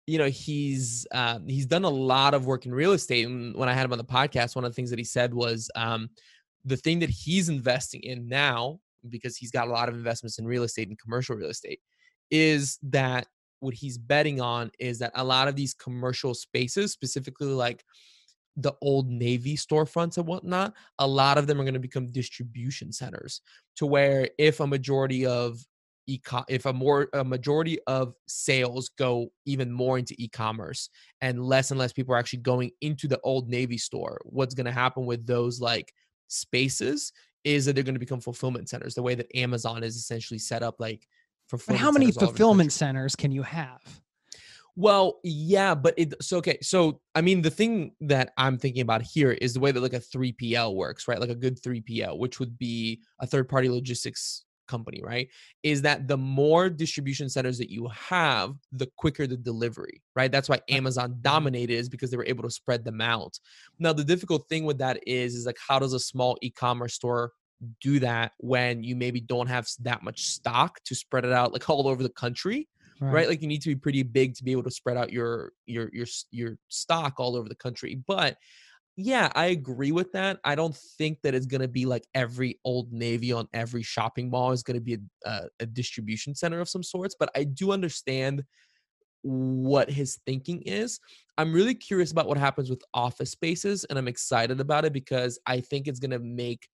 [0.08, 3.68] you know he's um he's done a lot of work in real estate and when
[3.68, 6.10] I had him on the podcast one of the things that he said was um
[6.64, 10.46] the thing that he's investing in now because he's got a lot of investments in
[10.46, 11.80] real estate and commercial real estate
[12.32, 13.26] is that
[13.60, 17.84] what he's betting on is that a lot of these commercial spaces specifically like
[18.56, 22.92] the old navy storefronts and whatnot a lot of them are going to become distribution
[22.92, 23.40] centers
[23.76, 25.64] to where if a majority of
[26.06, 30.90] e if a more a majority of sales go even more into e-commerce
[31.20, 34.66] and less and less people are actually going into the old navy store what's going
[34.66, 35.92] to happen with those like
[36.28, 37.12] spaces
[37.44, 40.62] is that they're going to become fulfillment centers the way that amazon is essentially set
[40.62, 41.06] up like
[41.50, 43.80] But how many centers all over the fulfillment centers can you have?
[44.76, 46.58] Well, yeah, but it so okay.
[46.62, 49.92] So I mean, the thing that I'm thinking about here is the way that like
[49.92, 51.20] a 3PL works, right?
[51.20, 55.28] Like a good 3PL, which would be a third party logistics company, right?
[55.62, 60.30] Is that the more distribution centers that you have, the quicker the delivery, right?
[60.30, 61.22] That's why Amazon mm-hmm.
[61.22, 63.38] dominated is because they were able to spread them out.
[63.78, 67.32] Now, the difficult thing with that is, is like how does a small e-commerce store
[67.80, 71.68] do that when you maybe don't have that much stock to spread it out like
[71.70, 72.68] all over the country?
[73.00, 73.28] right.
[73.28, 75.88] Like you need to be pretty big to be able to spread out your your
[75.92, 78.02] your your stock all over the country.
[78.06, 78.36] But
[78.96, 80.40] yeah, I agree with that.
[80.44, 84.28] I don't think that it's going to be like every old navy on every shopping
[84.28, 87.16] mall is going to be a, a, a distribution center of some sorts.
[87.18, 88.44] But I do understand
[89.22, 90.98] what his thinking is.
[91.38, 95.38] I'm really curious about what happens with office spaces, and I'm excited about it because
[95.46, 96.68] I think it's going to make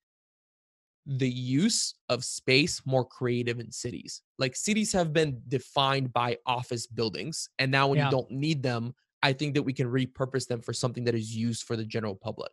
[1.06, 4.22] the use of space more creative in cities.
[4.38, 8.04] Like cities have been defined by office buildings, and now when Yeah.
[8.06, 11.34] you don't need them, I think that we can repurpose them for something that is
[11.36, 12.52] used for the general public.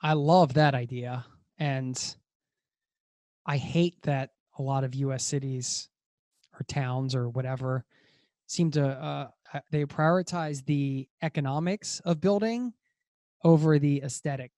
[0.00, 1.26] I love that idea.
[1.58, 2.16] And
[3.46, 5.88] I hate that a lot of US cities
[6.54, 7.84] or towns or whatever
[8.46, 12.74] seem to uh uh, they prioritize the economics of building
[13.44, 14.52] over the aesthetic,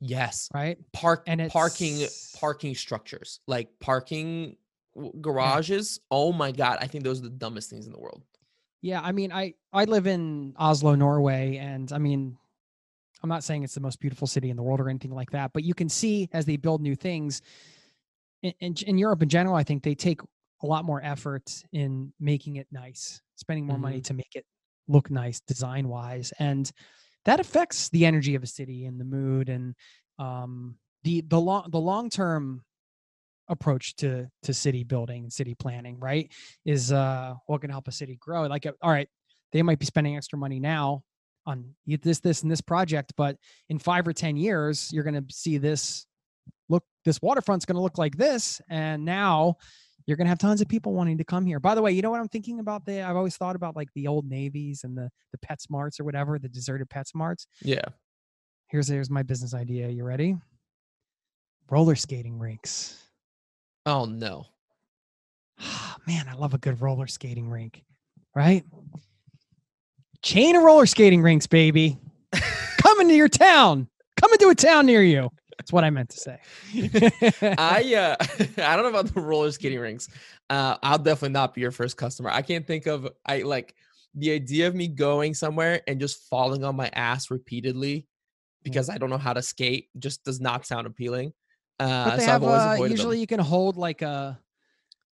[0.00, 0.78] Yes, right?
[0.92, 4.56] park And parking it's- parking structures like parking
[5.20, 6.00] garages.
[6.10, 8.22] Oh my god, I think those are the dumbest things in the world.
[8.82, 12.36] Yeah, I mean, I I live in Oslo, Norway, and I mean,
[13.22, 15.52] I'm not saying it's the most beautiful city in the world or anything like that,
[15.52, 17.42] but you can see as they build new things
[18.42, 20.20] in, in, in Europe in general, I think they take
[20.62, 24.02] a lot more effort in making it nice, spending more money mm-hmm.
[24.02, 24.44] to make it
[24.88, 26.70] look nice design wise, and
[27.26, 29.74] that affects the energy of a city and the mood and
[30.18, 32.62] um, the the long the long term
[33.48, 36.32] approach to to city building and city planning right
[36.64, 38.46] is uh what can help a city grow.
[38.46, 39.08] Like uh, all right
[39.52, 41.02] they might be spending extra money now
[41.46, 43.36] on this this and this project but
[43.68, 46.06] in five or ten years you're going to see this
[46.68, 49.56] look this waterfront's going to look like this and now
[50.06, 52.00] you're going to have tons of people wanting to come here by the way you
[52.02, 54.96] know what i'm thinking about the i've always thought about like the old navies and
[54.96, 57.84] the the pet smarts or whatever the deserted pet smarts Yeah.
[58.68, 60.36] here's here's my business idea you ready
[61.70, 63.02] roller skating rinks
[63.88, 64.46] Oh no.
[65.60, 67.84] Ah, man, I love a good roller skating rink,
[68.34, 68.64] right?
[70.22, 71.96] Chain of roller skating rinks, baby.
[72.82, 73.86] Coming to your town.
[74.20, 75.30] Coming to a town near you.
[75.58, 76.38] That's what I meant to say.
[77.58, 78.16] I uh
[78.62, 80.08] I don't know about the roller skating rinks.
[80.50, 82.30] Uh I'll definitely not be your first customer.
[82.30, 83.74] I can't think of I like
[84.14, 88.06] the idea of me going somewhere and just falling on my ass repeatedly
[88.62, 91.32] because I don't know how to skate just does not sound appealing.
[91.78, 93.20] Uh but they so have I've always uh, usually them.
[93.20, 94.38] you can hold like a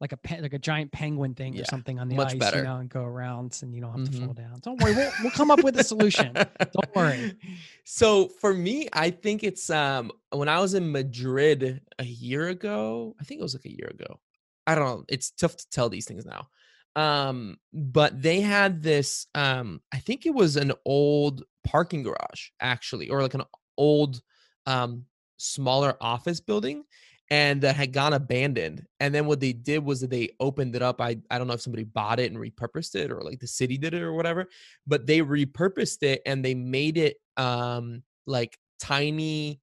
[0.00, 2.38] like a pe- like a giant penguin thing Yeah, or something on the much ice,
[2.38, 2.58] better.
[2.58, 4.24] you know, and go around, and you don't have to Mhm.
[4.26, 4.60] fall down.
[4.60, 6.34] Don't worry, we'll we'll come up with a solution.
[6.34, 7.34] Don't worry.
[7.88, 13.14] So for me, I think it's um when I was in Madrid a year ago,
[13.20, 14.20] I think it was like a year ago.
[14.66, 15.04] I don't know.
[15.08, 16.48] It's tough to tell these things now.
[16.96, 23.08] Um, but they had this um, I think it was an old parking garage, actually,
[23.08, 23.44] or like an
[23.78, 24.20] old
[24.66, 25.04] um
[25.36, 26.82] smaller office building
[27.30, 28.86] and that had gone abandoned.
[29.00, 31.00] And then what they did was that they opened it up.
[31.00, 33.78] I I don't know if somebody bought it and repurposed it or like the city
[33.78, 34.48] did it or whatever,
[34.86, 39.60] but they repurposed it and they made it um like tiny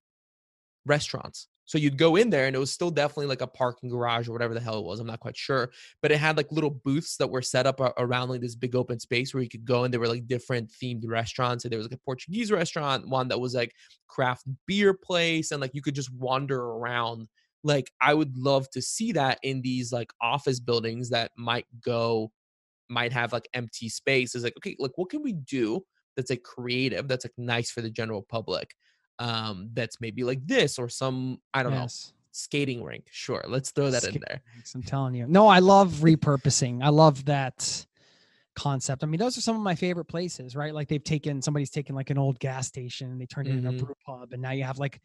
[0.86, 1.48] restaurants.
[1.66, 4.34] So you'd go in there and it was still definitely like a parking garage or
[4.34, 5.00] whatever the hell it was.
[5.00, 5.72] I'm not quite sure.
[6.02, 9.00] But it had like little booths that were set up around like this big open
[9.00, 11.64] space where you could go and there were like different themed restaurants.
[11.64, 13.74] And there was like a Portuguese restaurant, one that was like
[14.08, 15.52] craft beer place.
[15.52, 17.28] And like you could just wander around.
[17.64, 22.32] Like I would love to see that in these like office buildings that might go,
[22.90, 24.36] might have like empty space.
[24.36, 25.84] Is like, okay, like what can we do
[26.16, 28.76] that's like creative, that's like nice for the general public?
[29.20, 32.12] um that's maybe like this or some i don't yes.
[32.12, 34.42] know skating rink sure let's throw that in there
[34.74, 37.86] i'm telling you no i love repurposing i love that
[38.56, 41.70] concept i mean those are some of my favorite places right like they've taken somebody's
[41.70, 43.68] taken like an old gas station and they turned it mm-hmm.
[43.68, 45.00] into a brew pub and now you have like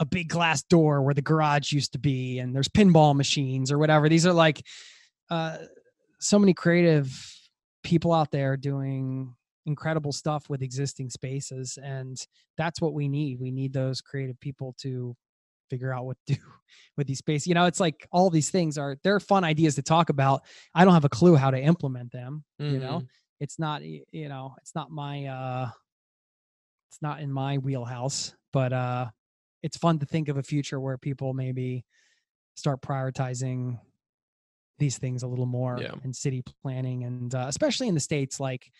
[0.00, 3.78] a big glass door where the garage used to be and there's pinball machines or
[3.78, 4.64] whatever these are like
[5.30, 5.56] uh
[6.20, 7.12] so many creative
[7.82, 9.34] people out there doing
[9.66, 12.26] incredible stuff with existing spaces and
[12.56, 15.16] that's what we need we need those creative people to
[15.70, 16.40] figure out what to do
[16.96, 19.82] with these spaces you know it's like all these things are they're fun ideas to
[19.82, 20.42] talk about
[20.74, 22.74] i don't have a clue how to implement them mm-hmm.
[22.74, 23.06] you know mm-hmm.
[23.40, 25.68] it's not you know it's not my uh
[26.90, 29.06] it's not in my wheelhouse but uh
[29.64, 31.86] it's fun to think of a future where people maybe
[32.54, 33.80] start prioritizing
[34.78, 35.94] these things a little more yeah.
[36.04, 38.70] in city planning and uh, especially in the states like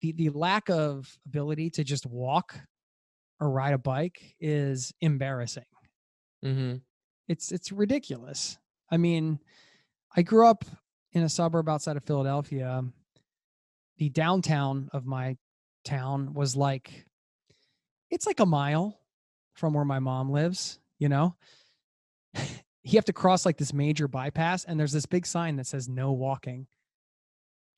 [0.00, 2.58] the the lack of ability to just walk
[3.40, 5.64] or ride a bike is embarrassing.
[6.44, 6.76] Mm-hmm.
[7.28, 8.58] It's it's ridiculous.
[8.90, 9.38] I mean,
[10.16, 10.64] I grew up
[11.12, 12.82] in a suburb outside of Philadelphia.
[13.98, 15.36] The downtown of my
[15.84, 17.06] town was like
[18.10, 18.98] it's like a mile
[19.56, 21.34] from where my mom lives, you know.
[22.34, 25.88] you have to cross like this major bypass and there's this big sign that says
[25.88, 26.66] no walking.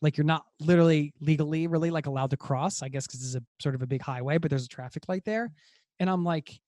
[0.03, 3.35] Like you're not literally legally really like allowed to cross i guess because this is
[3.35, 5.51] a sort of a big highway but there's a traffic light there.
[5.99, 6.61] And i'm like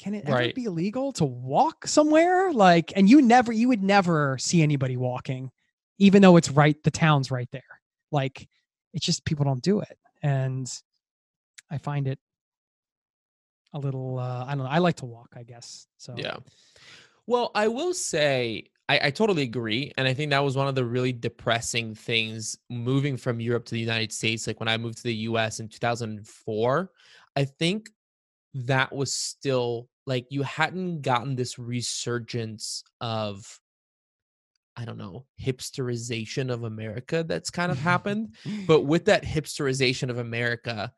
[0.00, 0.54] can it ever right.
[0.54, 2.52] be illegal to walk somewhere?
[2.52, 5.50] Like and you never you would never see anybody walking
[5.98, 7.62] even though it's right the town's right there.
[8.10, 8.48] Like
[8.92, 9.98] it's just people don't do it.
[10.22, 10.70] And
[11.70, 12.18] i find it
[13.74, 16.36] a little uh i don't know i like to walk i guess so yeah
[17.26, 19.92] well i will say I, I, totally agree.
[19.96, 23.70] And I think that was one of the really depressing things moving from Europe to
[23.70, 24.46] the United States.
[24.46, 26.90] Like when I moved to the US in 2004,
[27.36, 27.88] I think
[28.54, 33.58] that was still like you hadn't gotten this resurgence of,
[34.76, 38.34] I don't know, hipsterization of America that's kind of happened.
[38.66, 40.92] but with that hipsterization of America,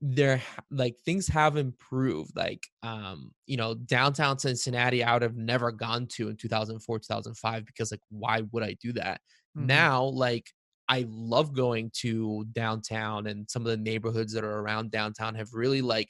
[0.00, 0.40] there
[0.70, 6.06] like things have improved like um you know downtown cincinnati i would have never gone
[6.06, 9.20] to in 2004 2005 because like why would i do that
[9.56, 9.66] mm-hmm.
[9.66, 10.50] now like
[10.88, 15.52] i love going to downtown and some of the neighborhoods that are around downtown have
[15.52, 16.08] really like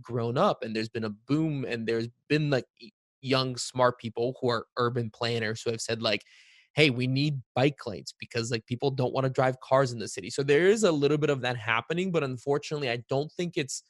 [0.00, 2.66] grown up and there's been a boom and there's been like
[3.20, 6.22] young smart people who are urban planners who have said like
[6.78, 10.06] hey, we need bike lanes because like people don't want to drive cars in the
[10.06, 10.30] city.
[10.30, 13.82] So there is a little bit of that happening, but unfortunately, I don't think it's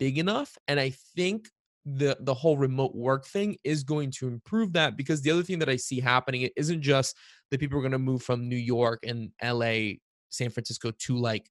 [0.00, 0.58] big enough.
[0.66, 1.48] And I think
[1.84, 5.60] the the whole remote work thing is going to improve that because the other thing
[5.60, 7.16] that I see happening it isn't just
[7.52, 9.98] that people are going to move from New York and LA,
[10.28, 11.48] San Francisco to like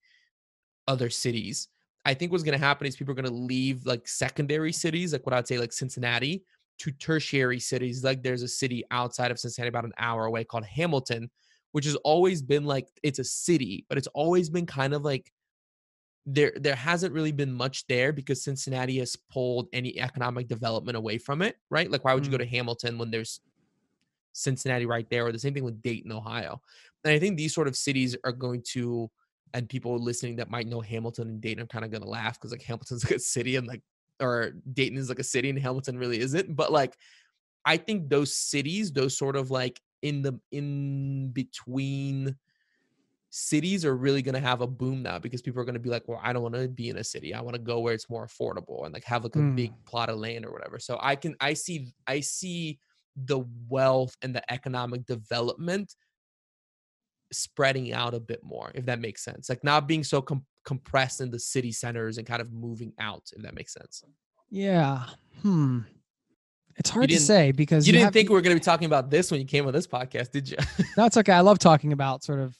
[0.86, 1.70] other cities.
[2.04, 5.14] I think what's going to happen is people are going to leave like secondary cities,
[5.14, 6.44] like what I'd say like Cincinnati,
[6.80, 8.04] to tertiary cities.
[8.04, 11.30] Like there's a city outside of Cincinnati, about an hour away, called Hamilton,
[11.72, 15.32] which has always been like it's a city, but it's always been kind of like
[16.26, 21.18] there there hasn't really been much there because Cincinnati has pulled any economic development away
[21.18, 21.90] from it, right?
[21.90, 22.42] Like why would you go mm.
[22.42, 23.40] to Hamilton when there's
[24.38, 26.62] Cincinnati right there, or the same thing with Dayton, Ohio.
[27.04, 29.10] And I think these sort of cities are going to,
[29.54, 32.52] and people listening that might know Hamilton and Dayton are kind of gonna laugh because
[32.52, 33.82] like Hamilton's like a city and like
[34.20, 36.56] or Dayton is like a city and Hamilton really isn't.
[36.56, 36.96] But like,
[37.66, 42.36] I think those cities, those sort of like in the in between
[43.30, 45.90] cities are really going to have a boom now because people are going to be
[45.90, 47.34] like, well, I don't want to be in a city.
[47.34, 49.56] I want to go where it's more affordable and like have like a mm.
[49.56, 50.80] big plot of land or whatever.
[50.80, 52.80] So I can, I see, I see
[53.16, 55.94] the wealth and the economic development
[57.32, 59.50] spreading out a bit more, if that makes sense.
[59.50, 63.32] Like not being so com- compressed in the city centers and kind of moving out,
[63.34, 64.04] if that makes sense.
[64.50, 65.06] Yeah.
[65.42, 65.80] Hmm.
[66.76, 68.86] It's hard to say because you, you didn't think we were going to be talking
[68.86, 70.58] about this when you came on this podcast, did you?
[70.98, 71.32] no, it's okay.
[71.32, 72.54] I love talking about sort of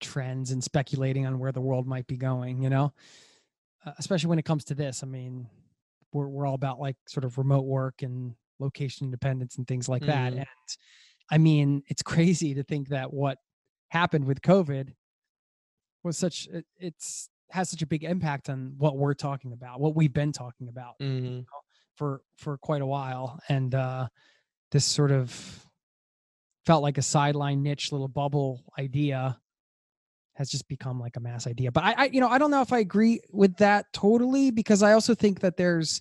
[0.00, 2.92] trends and speculating on where the world might be going, you know,
[3.84, 5.02] uh, especially when it comes to this.
[5.02, 5.48] I mean,
[6.12, 10.02] we're, we're all about like sort of remote work and location independence and things like
[10.02, 10.06] mm.
[10.06, 10.32] that.
[10.34, 10.46] And
[11.32, 13.38] I mean, it's crazy to think that what
[13.88, 14.94] happened with COVID
[16.04, 19.94] was such it, it's has such a big impact on what we're talking about, what
[19.94, 20.94] we've been talking about.
[21.00, 21.24] Mm-hmm.
[21.24, 21.44] You know?
[21.96, 24.08] for for quite a while, and uh,
[24.70, 25.66] this sort of
[26.66, 29.38] felt like a sideline niche little bubble idea
[30.34, 31.70] has just become like a mass idea.
[31.70, 34.82] But I, I, you know, I don't know if I agree with that totally because
[34.82, 36.00] I also think that there's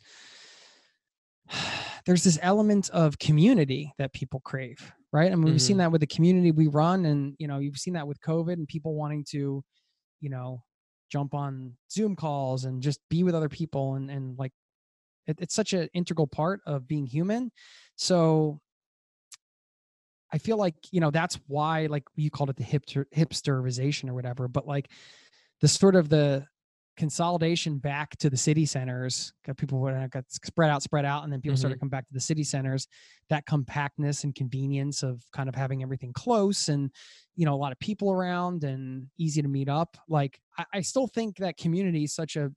[2.05, 5.27] there's this element of community that people crave, right?
[5.27, 5.51] I mean, mm-hmm.
[5.51, 5.81] we've seen mm-hmm.
[5.81, 8.67] that with the community we run, and you know, you've seen that with COVID and
[8.67, 9.63] people wanting to,
[10.21, 10.63] you know,
[11.11, 14.53] jump on Zoom calls and just be with other people and and like
[15.27, 17.51] it, it's such an integral part of being human.
[17.95, 18.59] So
[20.33, 24.13] I feel like you know that's why like you called it the hipster hipsterization or
[24.13, 24.89] whatever, but like
[25.59, 26.45] the sort of the
[26.97, 31.39] consolidation back to the city centers people would got spread out spread out and then
[31.39, 31.59] people mm-hmm.
[31.59, 32.87] started to come back to the city centers.
[33.29, 36.91] That compactness and convenience of kind of having everything close and
[37.35, 40.81] you know a lot of people around and easy to meet up like i, I
[40.81, 42.51] still think that community is such a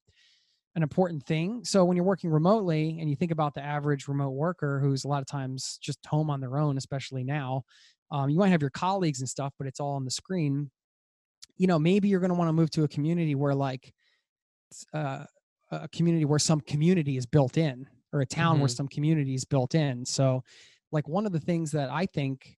[0.77, 1.65] an important thing.
[1.65, 5.09] So when you're working remotely and you think about the average remote worker who's a
[5.09, 7.63] lot of times just home on their own especially now
[8.11, 10.71] um, you might have your colleagues and stuff but it's all on the screen.
[11.57, 13.93] You know maybe you're going to want to move to a community where like
[14.93, 15.25] uh,
[15.71, 18.63] a community where some community is built in or a town mm-hmm.
[18.63, 20.05] where some community is built in.
[20.05, 20.43] So
[20.95, 22.57] like one of the things that i think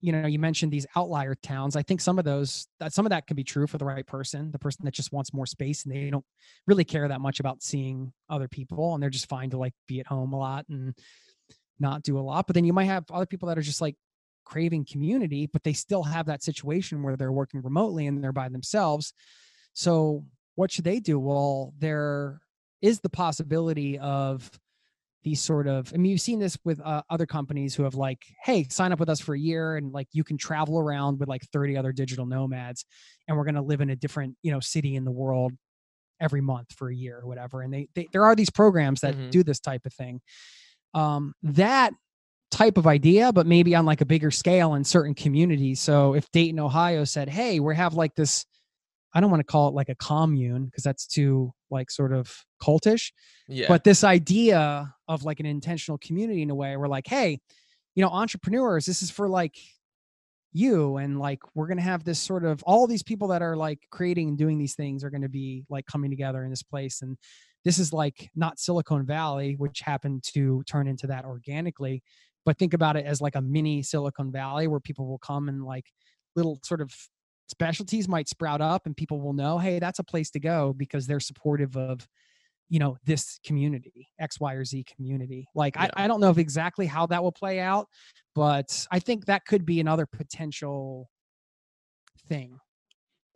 [0.00, 3.10] you know you mentioned these outlier towns i think some of those that some of
[3.10, 5.84] that can be true for the right person the person that just wants more space
[5.84, 6.24] and they don't
[6.66, 9.98] really care that much about seeing other people and they're just fine to like be
[9.98, 10.94] at home a lot and
[11.80, 12.46] not do a lot.
[12.46, 13.96] But then you might have other people that are just like
[14.44, 18.48] craving community but they still have that situation where they're working remotely and they're by
[18.48, 19.14] themselves.
[19.72, 20.24] So
[20.54, 21.18] what should they do?
[21.18, 22.40] Well, there
[22.80, 24.50] is the possibility of
[25.24, 28.24] these sort of i mean you've seen this with uh, other companies who have like
[28.42, 31.28] hey sign up with us for a year and like you can travel around with
[31.28, 32.84] like 30 other digital nomads
[33.28, 35.52] and we're going to live in a different you know city in the world
[36.20, 39.14] every month for a year or whatever and they, they there are these programs that
[39.14, 39.30] mm-hmm.
[39.30, 40.20] do this type of thing
[40.94, 41.92] um that
[42.50, 46.30] type of idea but maybe on like a bigger scale in certain communities so if
[46.32, 48.44] dayton ohio said hey we have like this
[49.14, 52.34] I don't want to call it like a commune because that's too like sort of
[52.62, 53.12] cultish.
[53.48, 53.66] Yeah.
[53.68, 57.40] But this idea of like an intentional community in a way, we're like, hey,
[57.94, 59.56] you know, entrepreneurs, this is for like
[60.52, 63.56] you and like we're going to have this sort of all these people that are
[63.56, 66.62] like creating and doing these things are going to be like coming together in this
[66.62, 67.16] place and
[67.64, 72.02] this is like not silicon valley which happened to turn into that organically
[72.44, 75.64] but think about it as like a mini silicon valley where people will come and
[75.64, 75.86] like
[76.36, 76.92] little sort of
[77.52, 81.06] specialties might sprout up and people will know hey that's a place to go because
[81.06, 82.08] they're supportive of
[82.70, 85.90] you know this community x y or z community like yeah.
[85.94, 87.86] I, I don't know if exactly how that will play out
[88.34, 91.10] but i think that could be another potential
[92.26, 92.58] thing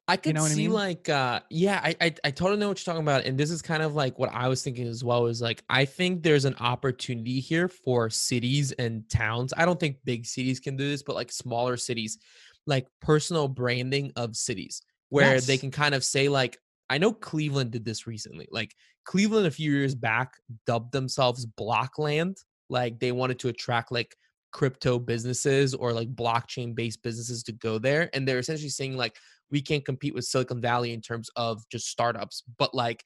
[0.09, 0.73] I could you know see I mean?
[0.73, 3.25] like uh yeah, I, I I totally know what you're talking about.
[3.25, 5.85] And this is kind of like what I was thinking as well is like I
[5.85, 9.53] think there's an opportunity here for cities and towns.
[9.57, 12.19] I don't think big cities can do this, but like smaller cities
[12.67, 15.47] like personal branding of cities where yes.
[15.47, 16.59] they can kind of say like
[16.89, 18.49] I know Cleveland did this recently.
[18.51, 20.35] Like Cleveland a few years back
[20.67, 22.37] dubbed themselves Blockland.
[22.69, 24.15] Like they wanted to attract like
[24.53, 28.09] crypto businesses or like blockchain based businesses to go there.
[28.13, 29.17] And they're essentially saying like
[29.51, 33.05] we can't compete with Silicon Valley in terms of just startups, but like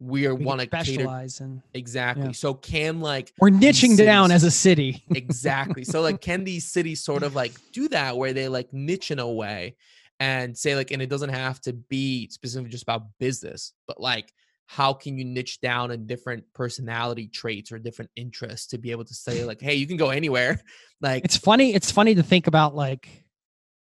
[0.00, 2.26] we are want to specialize in exactly.
[2.26, 2.32] Yeah.
[2.32, 5.04] So can like we're niching cities, down as a city.
[5.14, 5.84] exactly.
[5.84, 9.18] So like can these cities sort of like do that where they like niche in
[9.18, 9.76] a way
[10.20, 14.32] and say like and it doesn't have to be specifically just about business, but like
[14.66, 19.04] how can you niche down in different personality traits or different interests to be able
[19.04, 20.60] to say like hey you can go anywhere
[21.00, 23.08] like it's funny it's funny to think about like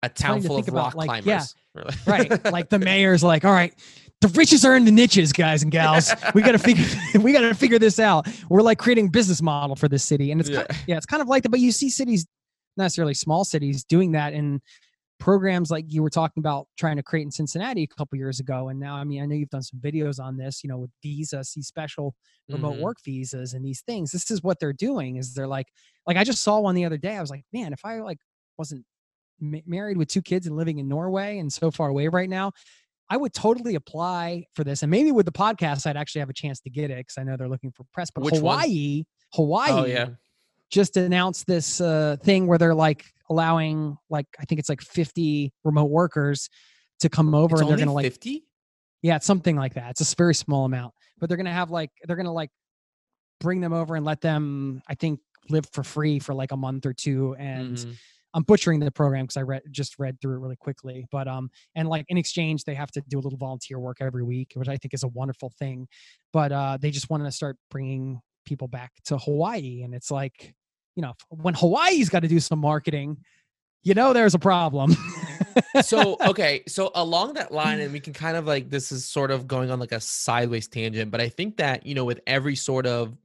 [0.03, 3.51] a town full of rock about, climbers like, yeah, right like the mayor's like all
[3.51, 3.75] right
[4.21, 6.13] the riches are in the niches, guys and gals.
[6.33, 6.85] We got to figure
[7.19, 8.27] we got to figure this out.
[8.49, 10.57] We're like creating business model for this city, and it's yeah.
[10.57, 11.49] Kind of, yeah, it's kind of like that.
[11.49, 12.25] But you see cities,
[12.77, 14.61] not necessarily small cities, doing that in
[15.19, 18.69] programs like you were talking about trying to create in Cincinnati a couple years ago.
[18.69, 20.89] And now, I mean, I know you've done some videos on this, you know, with
[21.03, 22.15] visas, these special
[22.49, 22.81] remote mm-hmm.
[22.81, 24.11] work visas and these things.
[24.11, 25.17] This is what they're doing.
[25.17, 25.67] Is they're like,
[26.07, 27.15] like I just saw one the other day.
[27.15, 28.17] I was like, man, if I like
[28.57, 28.83] wasn't
[29.39, 32.51] married with two kids and living in Norway and so far away right now,
[33.11, 34.83] I would totally apply for this.
[34.83, 37.23] And maybe with the podcast, I'd actually have a chance to get it because I
[37.23, 38.09] know they're looking for press.
[38.09, 39.05] But Which Hawaii, one?
[39.33, 40.09] Hawaii, oh, yeah.
[40.69, 45.51] just announced this uh, thing where they're like allowing, like, I think it's like 50
[45.65, 46.47] remote workers
[47.01, 48.45] to come over it's and they're going to like 50?
[49.01, 49.89] Yeah, it's something like that.
[49.89, 52.51] It's a very small amount, but they're going to have like, they're going to like
[53.41, 56.85] bring them over and let them, I think, live for free for like a month
[56.85, 57.35] or two.
[57.37, 57.91] And, mm-hmm
[58.33, 61.05] I'm butchering the program because I read just read through it really quickly.
[61.11, 64.23] But um, and like in exchange, they have to do a little volunteer work every
[64.23, 65.87] week, which I think is a wonderful thing.
[66.33, 69.81] But uh, they just want to start bringing people back to Hawaii.
[69.83, 70.53] And it's like,
[70.95, 73.17] you know, when Hawaii's got to do some marketing,
[73.83, 74.95] you know, there's a problem.
[75.81, 79.31] so okay so along that line and we can kind of like this is sort
[79.31, 82.55] of going on like a sideways tangent but i think that you know with every
[82.55, 83.17] sort of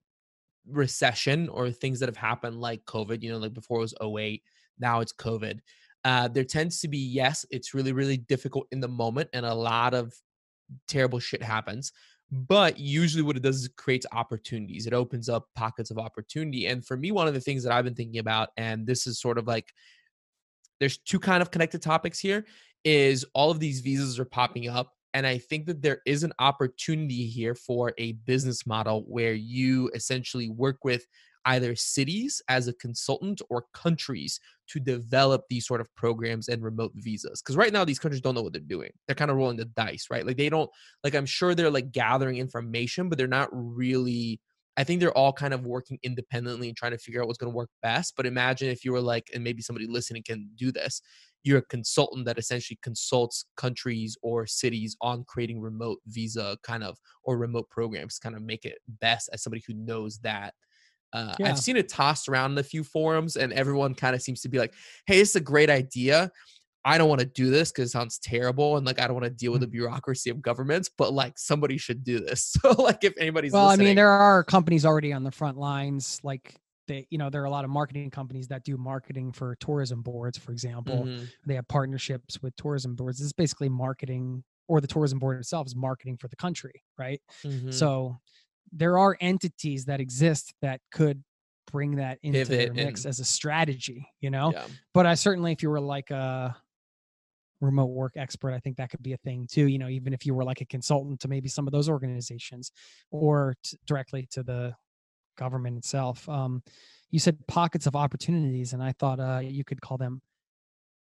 [0.69, 4.43] recession or things that have happened like covid you know like before it was 08
[4.79, 5.61] now it's covid.
[6.05, 9.55] Uh there tends to be yes it's really really difficult in the moment and a
[9.55, 10.15] lot of
[10.89, 11.93] terrible shit happens
[12.31, 14.87] but usually what it does is it creates opportunities.
[14.87, 17.85] It opens up pockets of opportunity and for me one of the things that i've
[17.85, 19.73] been thinking about and this is sort of like
[20.81, 22.45] there's two kind of connected topics here
[22.85, 26.33] is all of these visas are popping up and i think that there is an
[26.39, 31.07] opportunity here for a business model where you essentially work with
[31.47, 36.93] either cities as a consultant or countries to develop these sort of programs and remote
[36.97, 39.57] visas because right now these countries don't know what they're doing they're kind of rolling
[39.57, 40.71] the dice right like they don't
[41.05, 44.41] like i'm sure they're like gathering information but they're not really
[44.77, 47.51] I think they're all kind of working independently and trying to figure out what's going
[47.51, 48.15] to work best.
[48.17, 51.01] But imagine if you were like, and maybe somebody listening can do this,
[51.45, 56.99] you're a consultant that essentially consults countries or cities on creating remote visa kind of
[57.23, 60.53] or remote programs, kind of make it best as somebody who knows that.
[61.13, 61.49] Uh, yeah.
[61.49, 64.49] I've seen it tossed around in a few forums, and everyone kind of seems to
[64.49, 64.75] be like,
[65.07, 66.31] "Hey, it's a great idea."
[66.87, 69.25] I don't want to do this because it sounds terrible and like I don't want
[69.25, 69.73] to deal with the mm.
[69.73, 72.55] bureaucracy of governments, but like somebody should do this.
[72.63, 76.21] So like if anybody's well, I mean, there are companies already on the front lines,
[76.23, 76.55] like
[76.87, 80.03] they, you know, there are a lot of marketing companies that do marketing for tourism
[80.03, 81.05] boards, for example.
[81.05, 81.25] Mm-hmm.
[81.45, 83.19] They have partnerships with tourism boards.
[83.19, 87.21] This is basically marketing, or the tourism board itself is marketing for the country, right?
[87.45, 87.73] Mm-hmm.
[87.73, 88.17] So
[88.73, 91.23] there are entities that exist that could
[91.71, 94.53] bring that into their mix as a strategy, you know.
[94.53, 94.67] Yeah.
[94.95, 96.57] But I certainly, if you were like a
[97.61, 100.27] remote work expert i think that could be a thing too you know even if
[100.27, 102.71] you were like a consultant to maybe some of those organizations
[103.11, 104.75] or t- directly to the
[105.39, 106.63] government itself um,
[107.11, 110.21] you said pockets of opportunities and i thought uh, you could call them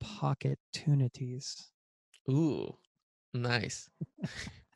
[0.01, 1.67] pocket pocketunities
[2.31, 2.75] ooh
[3.35, 3.91] nice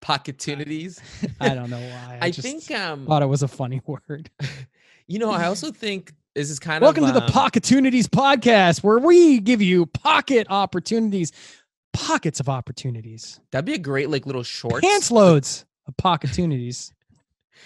[0.00, 1.00] pocketunities
[1.40, 4.30] i don't know why i, I think um thought it was a funny word
[5.06, 8.04] you know i also think this is kind Welcome of Welcome to the um, Pocketunities
[8.04, 11.32] podcast, where we give you pocket opportunities,
[11.92, 13.40] pockets of opportunities.
[13.50, 16.92] That'd be a great like little short pants loads of pocketunities.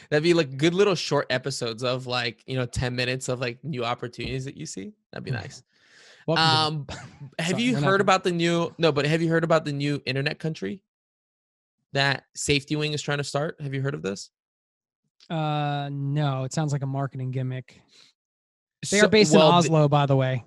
[0.08, 3.62] That'd be like good little short episodes of like you know ten minutes of like
[3.62, 4.92] new opportunities that you see.
[5.12, 5.62] That'd be nice.
[6.26, 6.86] um,
[7.38, 8.74] have Sorry, you heard about the new?
[8.78, 10.80] No, but have you heard about the new internet country
[11.94, 13.56] that SafetyWing is trying to start?
[13.60, 14.30] Have you heard of this?
[15.30, 16.44] Uh, no.
[16.44, 17.80] It sounds like a marketing gimmick.
[18.90, 20.44] They so, are based well, in Oslo, by the way.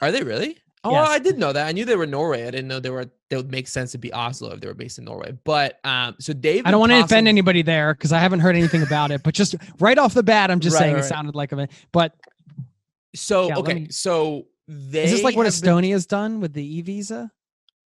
[0.00, 0.58] Are they really?
[0.84, 1.08] Oh, yes.
[1.08, 1.66] I did know that.
[1.66, 2.42] I knew they were Norway.
[2.42, 3.10] I didn't know they were.
[3.30, 5.32] They would make sense to be Oslo if they were based in Norway.
[5.44, 6.66] But um, so Dave.
[6.66, 9.22] I don't want to offend anybody there because I haven't heard anything about it.
[9.22, 11.04] But just right off the bat, I'm just right, saying right.
[11.04, 11.68] it sounded like a.
[11.90, 12.14] But
[13.14, 16.62] so yeah, okay, me, so they is this like what Estonia's been, done with the
[16.62, 17.30] e visa?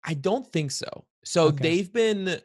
[0.04, 1.04] I don't think so.
[1.24, 1.62] So okay.
[1.62, 2.40] they've been,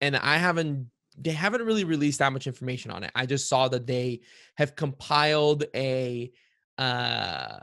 [0.00, 0.90] and I haven't.
[1.16, 3.12] They haven't really released that much information on it.
[3.14, 4.22] I just saw that they
[4.56, 6.32] have compiled a
[6.76, 7.58] uh,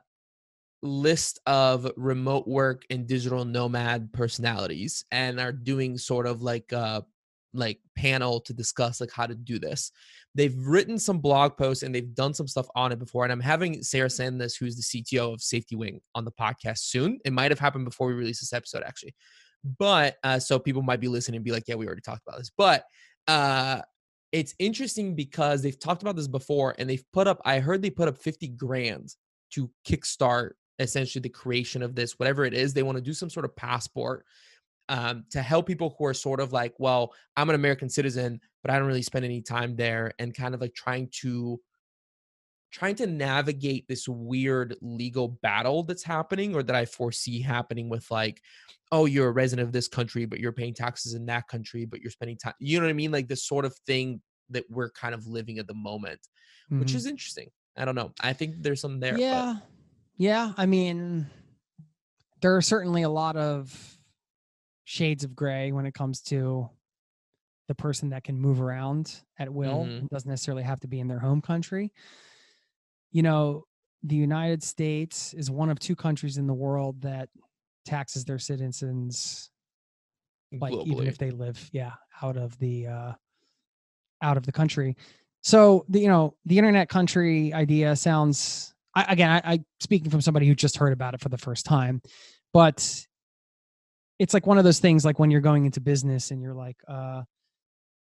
[0.81, 7.05] list of remote work and digital nomad personalities and are doing sort of like a
[7.53, 9.91] like panel to discuss like how to do this.
[10.33, 13.25] They've written some blog posts and they've done some stuff on it before.
[13.25, 17.19] And I'm having Sarah Sandnes, who's the CTO of SafetyWing, on the podcast soon.
[17.25, 19.13] It might have happened before we release this episode, actually.
[19.63, 22.39] But uh, so people might be listening and be like, yeah, we already talked about
[22.39, 22.51] this.
[22.55, 22.85] But
[23.27, 23.81] uh
[24.31, 27.89] it's interesting because they've talked about this before and they've put up, I heard they
[27.89, 29.15] put up 50 grand
[29.51, 32.73] to kickstart essentially the creation of this, whatever it is.
[32.73, 34.25] They want to do some sort of passport
[34.89, 38.71] um, to help people who are sort of like, well, I'm an American citizen, but
[38.71, 41.59] I don't really spend any time there and kind of like trying to
[42.71, 48.09] trying to navigate this weird legal battle that's happening or that I foresee happening with
[48.09, 48.41] like,
[48.91, 52.01] oh, you're a resident of this country, but you're paying taxes in that country, but
[52.01, 52.53] you're spending time.
[52.59, 53.11] You know what I mean?
[53.11, 56.19] Like the sort of thing that we're kind of living at the moment,
[56.71, 56.79] mm-hmm.
[56.79, 57.49] which is interesting.
[57.77, 58.11] I don't know.
[58.21, 59.17] I think there's some there.
[59.17, 59.55] Yeah.
[59.55, 59.67] But.
[60.17, 60.53] Yeah.
[60.57, 61.27] I mean,
[62.41, 63.97] there are certainly a lot of
[64.83, 66.69] shades of gray when it comes to
[67.67, 69.99] the person that can move around at will mm-hmm.
[69.99, 71.93] and doesn't necessarily have to be in their home country.
[73.11, 73.65] You know,
[74.03, 77.29] the United States is one of two countries in the world that
[77.85, 79.49] taxes their citizens
[80.59, 80.87] like Globally.
[80.87, 83.13] even if they live yeah out of the uh
[84.21, 84.95] out of the country
[85.41, 90.21] so the you know the internet country idea sounds I, again I, I speaking from
[90.21, 92.01] somebody who just heard about it for the first time
[92.53, 93.05] but
[94.19, 96.77] it's like one of those things like when you're going into business and you're like
[96.87, 97.23] uh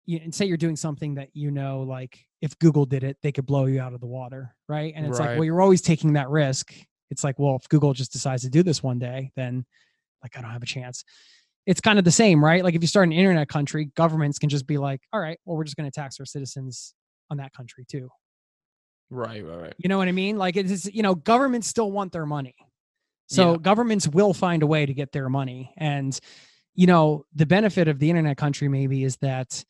[0.05, 3.31] you and say you're doing something that you know like if Google did it, they
[3.31, 4.93] could blow you out of the water, right?
[4.95, 6.73] And it's like, well, you're always taking that risk.
[7.09, 9.65] It's like, well, if Google just decides to do this one day, then
[10.21, 11.03] like I don't have a chance.
[11.65, 12.63] It's kind of the same, right?
[12.63, 15.57] Like if you start an internet country, governments can just be like, all right, well,
[15.57, 16.93] we're just going to tax our citizens
[17.29, 18.09] on that country too.
[19.09, 19.73] Right, right, right.
[19.77, 20.37] You know what I mean?
[20.37, 22.55] Like it's you know, governments still want their money.
[23.27, 23.57] So Yeah.
[23.57, 25.73] governments will find a way to get their money.
[25.77, 26.17] And
[26.75, 29.63] you know, the benefit of the internet country maybe is that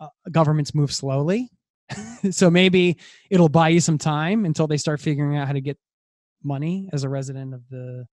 [0.00, 1.50] uh, governments move slowly.
[2.30, 2.98] so maybe
[3.30, 5.78] it'll buy you some time until they start figuring out how to get
[6.42, 8.06] money as a resident of the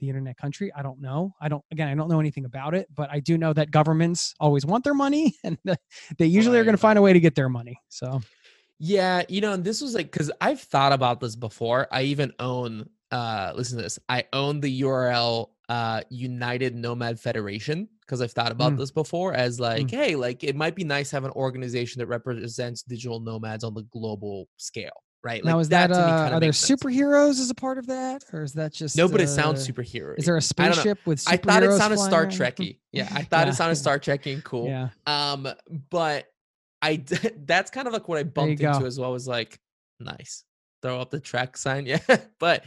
[0.00, 0.70] the internet country.
[0.76, 1.34] I don't know.
[1.40, 4.34] I don't again, I don't know anything about it, but I do know that governments
[4.38, 5.58] always want their money and
[6.18, 7.80] they usually are going to find a way to get their money.
[7.88, 8.20] So
[8.78, 11.88] Yeah, you know, and this was like because I've thought about this before.
[11.90, 13.98] I even own uh listen to this.
[14.08, 18.78] I own the URL uh United Nomad Federation because I've thought about Mm.
[18.78, 22.06] this before as like, hey, like it might be nice to have an organization that
[22.06, 25.44] represents digital nomads on the global scale, right?
[25.44, 26.82] now like is that, to uh, are there sense.
[26.82, 29.72] superheroes as a part of that, or is that just No, but it sounds uh,
[29.72, 30.18] superhero.
[30.18, 31.22] Is there a spaceship with?
[31.26, 32.26] I thought it sounded Star?
[32.38, 32.78] Trekky.
[32.92, 33.52] Yeah, I thought Yeah.
[33.52, 34.68] it sounded Star Trekky and cool.
[34.68, 35.46] Yeah, Um,
[35.90, 36.26] but
[36.80, 37.04] I
[37.44, 38.72] that's kind of like what I bumped go.
[38.72, 39.12] into as well.
[39.12, 39.60] Was like,
[40.00, 40.44] nice,
[40.80, 41.84] throw up the track sign.
[41.86, 41.98] Yeah,
[42.38, 42.64] but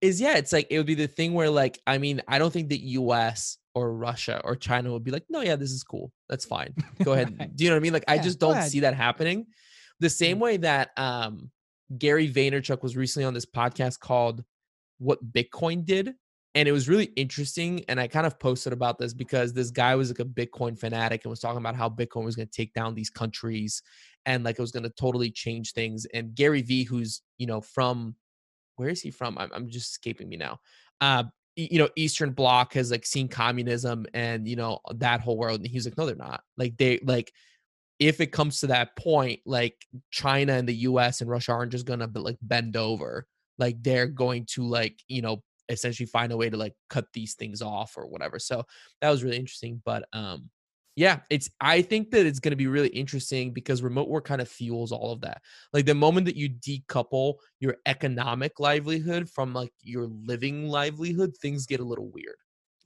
[0.00, 2.52] is yeah, it's like it would be the thing where like I mean I don't
[2.52, 3.58] think the U.S.
[3.74, 7.12] or Russia or China would be like, no, yeah, this is cool, that's fine, go
[7.12, 7.36] ahead.
[7.56, 7.92] Do you know what I mean?
[7.92, 9.46] Like I just don't see that happening.
[10.00, 11.50] The same way that um
[11.96, 14.44] Gary Vaynerchuk was recently on this podcast called
[14.98, 16.14] "What Bitcoin Did."
[16.56, 19.94] and it was really interesting and i kind of posted about this because this guy
[19.94, 22.72] was like a bitcoin fanatic and was talking about how bitcoin was going to take
[22.72, 23.82] down these countries
[24.24, 27.60] and like it was going to totally change things and gary vee who's you know
[27.60, 28.16] from
[28.76, 29.36] where is he from?
[29.38, 30.58] I'm, I'm just escaping me now.
[31.00, 31.24] Uh
[31.56, 35.66] you know eastern bloc has like seen communism and you know that whole world and
[35.66, 36.42] he's like no they're not.
[36.56, 37.32] Like they like
[37.98, 39.74] if it comes to that point like
[40.10, 43.26] china and the us and russia aren't just gonna like bend over.
[43.58, 47.34] Like they're going to like you know essentially find a way to like cut these
[47.34, 48.38] things off or whatever.
[48.38, 48.64] So
[49.00, 50.50] that was really interesting but um
[50.96, 54.40] yeah it's i think that it's going to be really interesting because remote work kind
[54.40, 55.40] of fuels all of that
[55.72, 61.66] like the moment that you decouple your economic livelihood from like your living livelihood things
[61.66, 62.36] get a little weird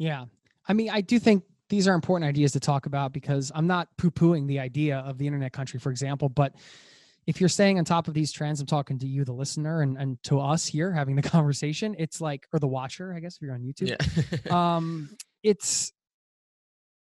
[0.01, 0.25] yeah.
[0.67, 3.89] I mean, I do think these are important ideas to talk about because I'm not
[3.99, 6.31] poo-pooing the idea of the internet country, for example.
[6.31, 6.55] But
[7.27, 9.99] if you're staying on top of these trends, I'm talking to you, the listener, and
[9.99, 11.95] and to us here having the conversation.
[11.99, 13.95] It's like, or the watcher, I guess, if you're on YouTube.
[14.51, 15.11] yeah um
[15.43, 15.93] it's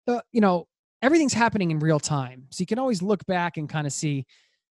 [0.07, 0.69] uh, you know
[1.03, 2.47] everything's happening in real time.
[2.51, 4.25] So you can always look back and kind of see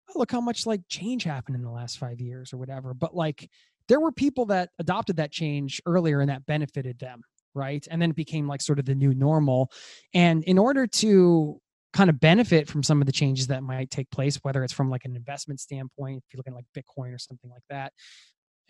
[0.10, 2.94] oh, look how much like change happened in the last five years or whatever.
[2.94, 3.50] But like
[3.88, 7.22] there were people that adopted that change earlier and that benefited them
[7.54, 7.86] right?
[7.92, 9.74] And then it became like sort of the new normal.
[10.14, 11.60] And in order to
[11.94, 14.90] kind of benefit from some of the changes that might take place whether it's from
[14.90, 17.92] like an investment standpoint if you're looking like bitcoin or something like that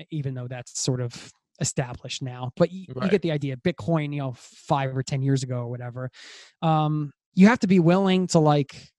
[0.10, 4.20] even though that's sort of established now but you, you get the idea bitcoin you
[4.20, 6.10] know five or ten years ago or whatever
[6.64, 8.92] um you have to be willing to like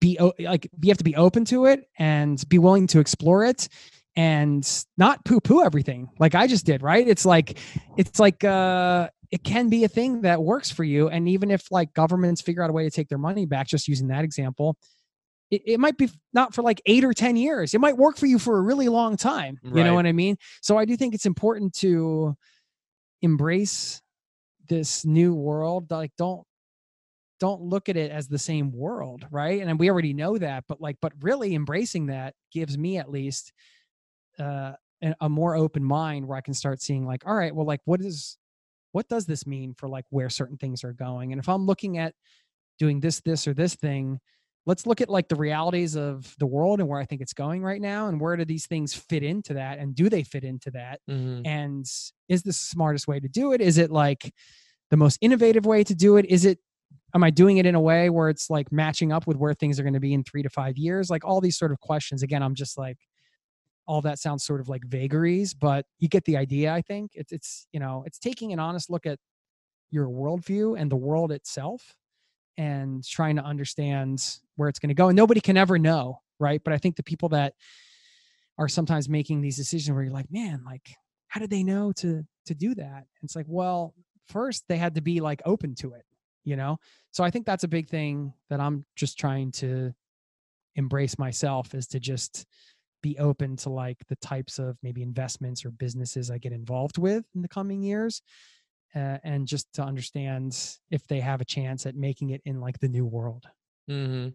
[0.00, 3.68] be like you have to be open to it and be willing to explore it
[4.16, 7.06] and not poo poo everything like i just did right?
[7.06, 7.58] It's like
[7.96, 11.70] it's like uh it can be a thing that works for you and even if
[11.70, 14.76] like governments figure out a way to take their money back just using that example
[15.50, 17.72] it, it might be not for like eight or ten years.
[17.72, 20.36] It might work for you for a really long time you know what i mean?
[20.62, 22.36] So i do think it's important to
[23.22, 24.00] embrace
[24.68, 26.42] this new world like don't
[27.40, 29.62] don't look at it as the same world right?
[29.62, 33.52] And we already know that but like but really embracing that gives me at least
[34.38, 34.72] uh
[35.20, 38.00] a, more open mind where i can start seeing like all right well like what
[38.00, 38.36] is
[38.92, 41.32] what does this mean for like where certain things are going?
[41.32, 42.14] And if i'm looking at
[42.78, 44.18] doing this this or this thing
[44.66, 47.62] let's look at like the realities of the world and where i think it's going
[47.62, 50.70] right now and where do these things fit into that and do they fit into
[50.72, 51.00] that?
[51.08, 51.42] Mhm.
[51.46, 53.60] and is this the smartest way to do it?
[53.60, 54.32] Is it like
[54.90, 56.26] the most innovative way to do it?
[56.26, 56.58] Is it
[57.14, 59.78] am i doing it in a way where it's like matching up with where things
[59.78, 61.10] are going to be in three to five years?
[61.10, 62.22] Like all these sort of questions.
[62.22, 62.98] Again i'm just like
[63.86, 67.12] all that sounds sort of like vagaries but you get the idea i think.
[67.14, 69.18] It's it's you know it's taking an honest look at
[69.90, 71.94] your worldview and the world itself
[72.58, 76.60] and trying to understand where it's going to go and nobody can ever know right?
[76.62, 77.54] But i think the people that
[78.58, 80.90] are sometimes making these decisions where you're like man like
[81.28, 83.04] how did they know to to do that?
[83.22, 83.94] It's like well
[84.28, 86.04] first they had to be like open to it
[86.44, 86.78] you know?
[87.10, 89.92] So i think that's a big thing that i'm just trying to
[90.76, 92.46] embrace myself is to just
[93.02, 97.24] be open to like the types of maybe investments or businesses i get involved with
[97.34, 98.22] in the coming years
[98.94, 102.78] uh, and just to understand if they have a chance at making it in like
[102.80, 103.46] the new world.
[103.88, 104.28] Hmm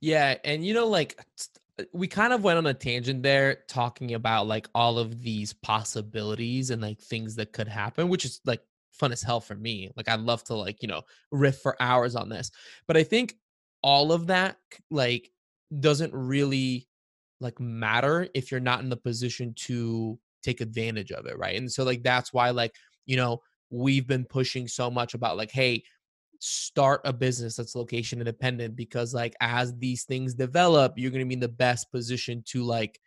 [0.00, 1.18] Yeah, and you know, like
[1.78, 5.52] uh, we kind of went on a tangent there talking about like all of these
[5.52, 8.62] possibilities and like things that could happen, which is like
[8.98, 9.90] fun as hell for me.
[9.96, 12.50] Like I'd love to like, you know, riff for hours on this.
[12.86, 13.34] But I think
[13.82, 14.56] all of that
[14.90, 15.30] like
[15.80, 16.88] doesn't really
[17.40, 21.56] like matter if you're not in the position to take advantage of it, right?
[21.56, 22.74] And so like that's why like,
[23.04, 25.82] you know, we've been pushing so much about like, hey,
[26.40, 31.26] start a business that's location independent because like as these things develop you're going to
[31.26, 33.00] be in the best position to like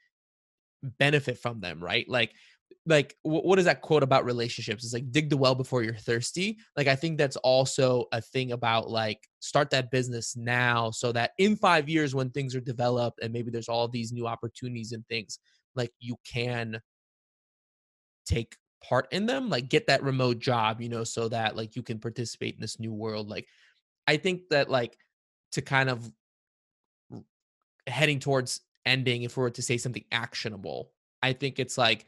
[0.98, 2.34] benefit from them right like
[2.86, 4.84] like what is that quote about relationships?
[4.84, 6.58] It's like dig the well before you're thirsty.
[6.76, 11.32] Like i think that's also a thing about like start that business now so that
[11.38, 15.08] in five years when things are developed and maybe there's all these new opportunities and
[15.08, 15.40] things
[15.76, 16.80] like you can
[18.26, 21.84] take part in them like get that remote job you know so that like you
[21.84, 23.48] can participate in this new world like
[24.08, 24.98] i think that like
[25.52, 26.10] to kind of
[27.88, 30.92] heading towards ending if we were to say something actionable
[31.22, 32.06] i think it's like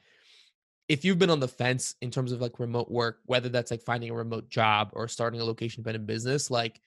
[0.90, 3.82] if you've been on the fence in terms of like remote work whether that's like
[3.82, 6.82] finding a remote job or starting a location dependent business like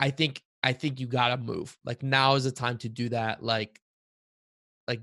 [0.00, 3.42] i think i think you gotta move like now is the time to do that
[3.42, 3.80] like
[4.88, 5.02] like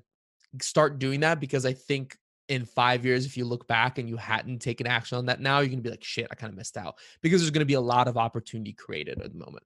[0.61, 2.17] start doing that because i think
[2.49, 5.59] in five years, if you look back and you hadn't taken action on that now,
[5.59, 7.81] you're to be like, shit, I kind of missed out because there's to be a
[7.81, 9.63] lot of opportunity created at the moment.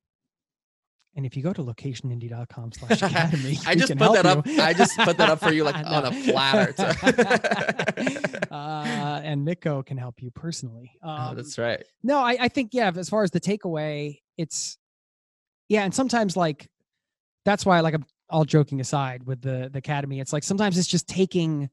[1.15, 4.47] And if you go to locationindie.com slash academy, I just put that up.
[4.47, 6.73] I just put that up for you like on a platter.
[8.51, 10.91] uh, and Mitko can help you personally.
[11.03, 11.83] Oh, um, oh, that's right.
[12.01, 14.77] No, I, I think, yeah, as far as the takeaway, it's,
[15.69, 15.83] yeah.
[15.83, 16.67] And sometimes like,
[17.45, 20.87] that's why like I'm all joking aside with the, the academy, it's like, sometimes it's
[20.87, 21.69] just taking,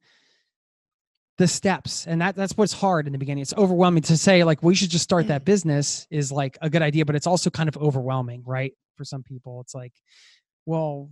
[1.38, 4.62] the steps and that that's what's hard in the beginning it's overwhelming to say like
[4.62, 5.46] we should just start that mm.
[5.46, 9.22] business is like a good idea but it's also kind of overwhelming right for some
[9.22, 9.94] people it's like
[10.66, 11.08] well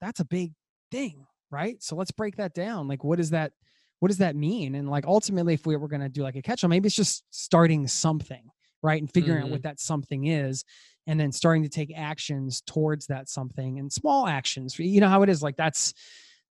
[0.00, 0.52] that's a big
[0.90, 3.52] thing right so let's break that down like what does that
[3.98, 6.40] what does that mean and like ultimately if we were going to do like a
[6.40, 8.48] catch on maybe it's just starting something
[8.82, 9.48] right and figuring mm-hmm.
[9.48, 10.64] out what that something is
[11.06, 15.22] and then starting to take actions towards that something and small actions you know how
[15.22, 15.92] it is like that's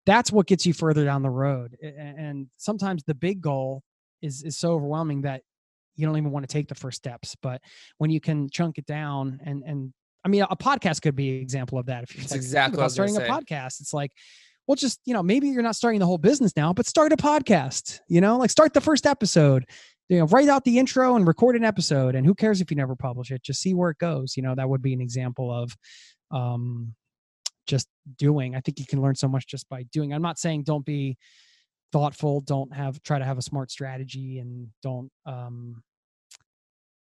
[0.04, 3.84] that's what gets you further down the road and sometimes the big goal
[4.20, 5.42] is is so overwhelming that
[5.94, 7.60] you don't even want to take the first steps but
[7.98, 9.92] when you can chunk it down and and
[10.24, 12.90] i mean a podcast could be an example of that if you're like, exactly about
[12.90, 14.12] starting a podcast it's like
[14.66, 17.16] well just you know maybe you're not starting the whole business now but start a
[17.16, 19.64] podcast you know like start the first episode
[20.08, 22.76] you know write out the intro and record an episode and who cares if you
[22.76, 25.52] never publish it just see where it goes you know that would be an example
[25.52, 25.76] of
[26.30, 26.94] um
[27.66, 27.88] just
[28.18, 28.54] doing.
[28.54, 30.12] I think you can learn so much just by doing.
[30.12, 31.16] I'm not saying don't be
[31.92, 35.82] thoughtful, don't have try to have a smart strategy and don't um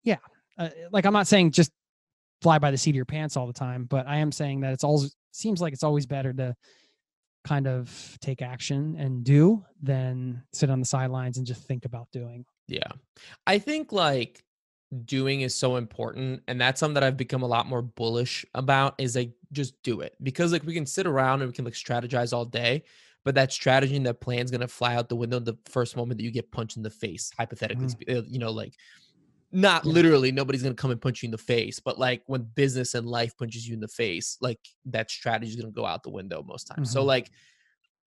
[0.02, 0.16] yeah,
[0.58, 1.70] uh, like I'm not saying just
[2.42, 4.72] fly by the seat of your pants all the time, but I am saying that
[4.72, 6.56] it's always seems like it's always better to
[7.44, 12.08] kind of take action and do than sit on the sidelines and just think about
[12.12, 12.44] doing.
[12.68, 12.92] Yeah.
[13.46, 14.44] I think like
[15.04, 18.94] doing is so important and that's something that I've become a lot more bullish about
[18.98, 21.74] is like just do it because like we can sit around and we can like
[21.74, 22.82] strategize all day
[23.24, 25.96] but that strategy and that plan is going to fly out the window the first
[25.96, 28.24] moment that you get punched in the face hypothetically mm.
[28.28, 28.74] you know like
[29.52, 32.42] not literally nobody's going to come and punch you in the face but like when
[32.54, 35.84] business and life punches you in the face like that strategy is going to go
[35.84, 36.94] out the window most times mm-hmm.
[36.98, 37.30] so like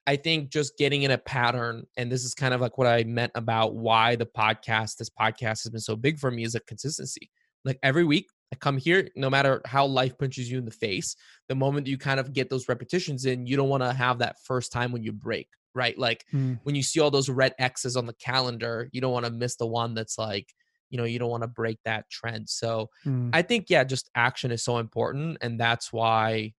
[0.06, 3.04] I think just getting in a pattern, and this is kind of like what I
[3.04, 6.60] meant about why the podcast, this podcast has been so big for me, is a
[6.60, 7.30] consistency.
[7.64, 11.14] Like every week, I come here, no matter how life punches you in the face,
[11.48, 14.36] the moment you kind of get those repetitions in, you don't want to have that
[14.44, 15.96] first time when you break, right?
[15.96, 16.58] Like mm.
[16.64, 19.56] when you see all those red X's on the calendar, you don't want to miss
[19.56, 20.52] the one that's like,
[20.92, 22.48] you know, you don't want to break that trend.
[22.48, 23.30] So mm.
[23.32, 25.38] I think, yeah, just action is so important.
[25.40, 26.52] And that's why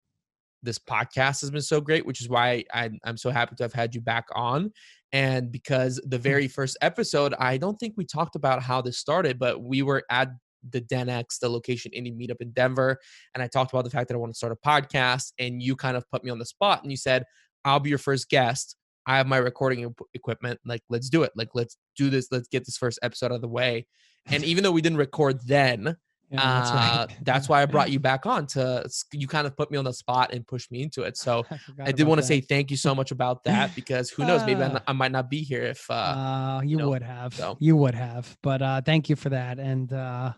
[0.64, 3.74] this podcast has been so great, which is why I, I'm so happy to have
[3.74, 4.72] had you back on.
[5.12, 6.24] And because the hmm.
[6.24, 10.04] very first episode, I don't think we talked about how this started, but we were
[10.10, 10.30] at
[10.68, 12.98] the DenX, the location indie meetup in Denver.
[13.36, 15.34] And I talked about the fact that I want to start a podcast.
[15.38, 17.26] And you kind of put me on the spot and you said,
[17.64, 18.76] I'll be your first guest.
[19.06, 20.60] I have my recording equipment.
[20.66, 21.32] Like, let's do it.
[21.36, 22.28] Like, let's do this.
[22.32, 23.88] Let's get this first episode out of the way.
[24.28, 25.98] And even though we didn't record then,
[26.30, 26.90] yeah, that's, right.
[26.90, 29.86] uh, that's why I brought you back on to you kind of put me on
[29.86, 31.18] the spot and pushed me into it.
[31.18, 34.26] So I, I did want to say thank you so much about that because who
[34.26, 37.04] knows, maybe uh, I might not be here if uh, uh you, you know, would
[37.04, 37.34] have.
[37.34, 37.58] So.
[37.60, 38.36] You would have.
[38.42, 39.60] But uh thank you for that.
[39.60, 40.34] And uh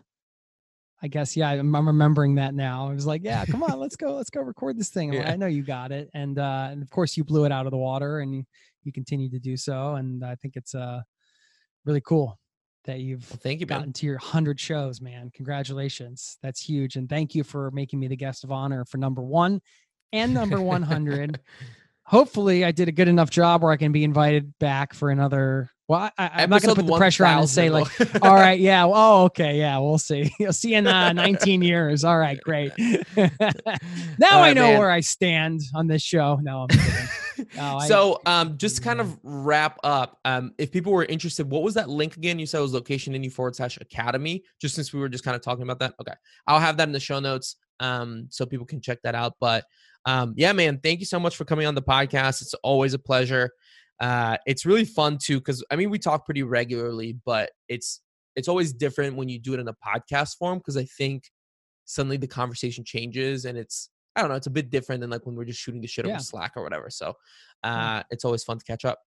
[1.02, 2.88] I guess yeah, I'm, I'm remembering that now.
[2.88, 5.12] I was like, yeah, come on, let's go, let's go record this thing.
[5.12, 5.30] Yeah.
[5.30, 7.70] I know you got it, and uh, and of course you blew it out of
[7.70, 8.44] the water, and you
[8.84, 11.02] you continue to do so, and I think it's uh
[11.84, 12.38] really cool
[12.86, 13.78] that you've well, thank you, man.
[13.78, 15.30] gotten to your 100 shows, man.
[15.34, 16.38] Congratulations.
[16.42, 16.96] That's huge.
[16.96, 19.60] And thank you for making me the guest of honor for number one
[20.12, 21.40] and number 100.
[22.06, 25.70] Hopefully, I did a good enough job where I can be invited back for another.
[25.88, 27.88] Well, I, am not going to put the pressure on and say, like,
[28.22, 30.32] all right, yeah, well, oh, okay, yeah, we'll see.
[30.38, 32.04] You'll see in uh, 19 years.
[32.04, 32.72] All right, great.
[33.16, 34.78] now I know man.
[34.78, 36.38] where I stand on this show.
[36.42, 37.08] No, I'm kidding.
[37.58, 41.62] Oh, so um, just to kind of wrap up, um, if people were interested, what
[41.62, 42.38] was that link again?
[42.38, 45.24] You said it was location in you forward slash academy, just since we were just
[45.24, 45.94] kind of talking about that.
[46.00, 46.14] Okay.
[46.46, 49.34] I'll have that in the show notes um, so people can check that out.
[49.40, 49.64] But
[50.04, 52.42] um, yeah, man, thank you so much for coming on the podcast.
[52.42, 53.50] It's always a pleasure.
[54.00, 58.00] Uh, it's really fun too, because I mean, we talk pretty regularly, but it's
[58.36, 61.30] it's always different when you do it in a podcast form because I think
[61.86, 65.26] suddenly the conversation changes and it's I don't know, it's a bit different than like
[65.26, 66.14] when we're just shooting the shit yeah.
[66.14, 66.88] over Slack or whatever.
[66.88, 67.14] So
[67.62, 68.98] uh, it's always fun to catch up.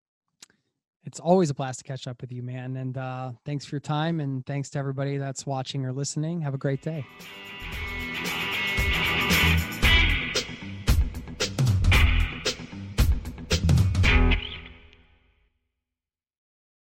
[1.05, 2.77] It's always a blast to catch up with you, man.
[2.77, 4.21] And uh, thanks for your time.
[4.21, 6.43] And thanks to everybody that's watching or listening.
[6.43, 7.07] Have a great day.
[9.39, 9.78] Bye.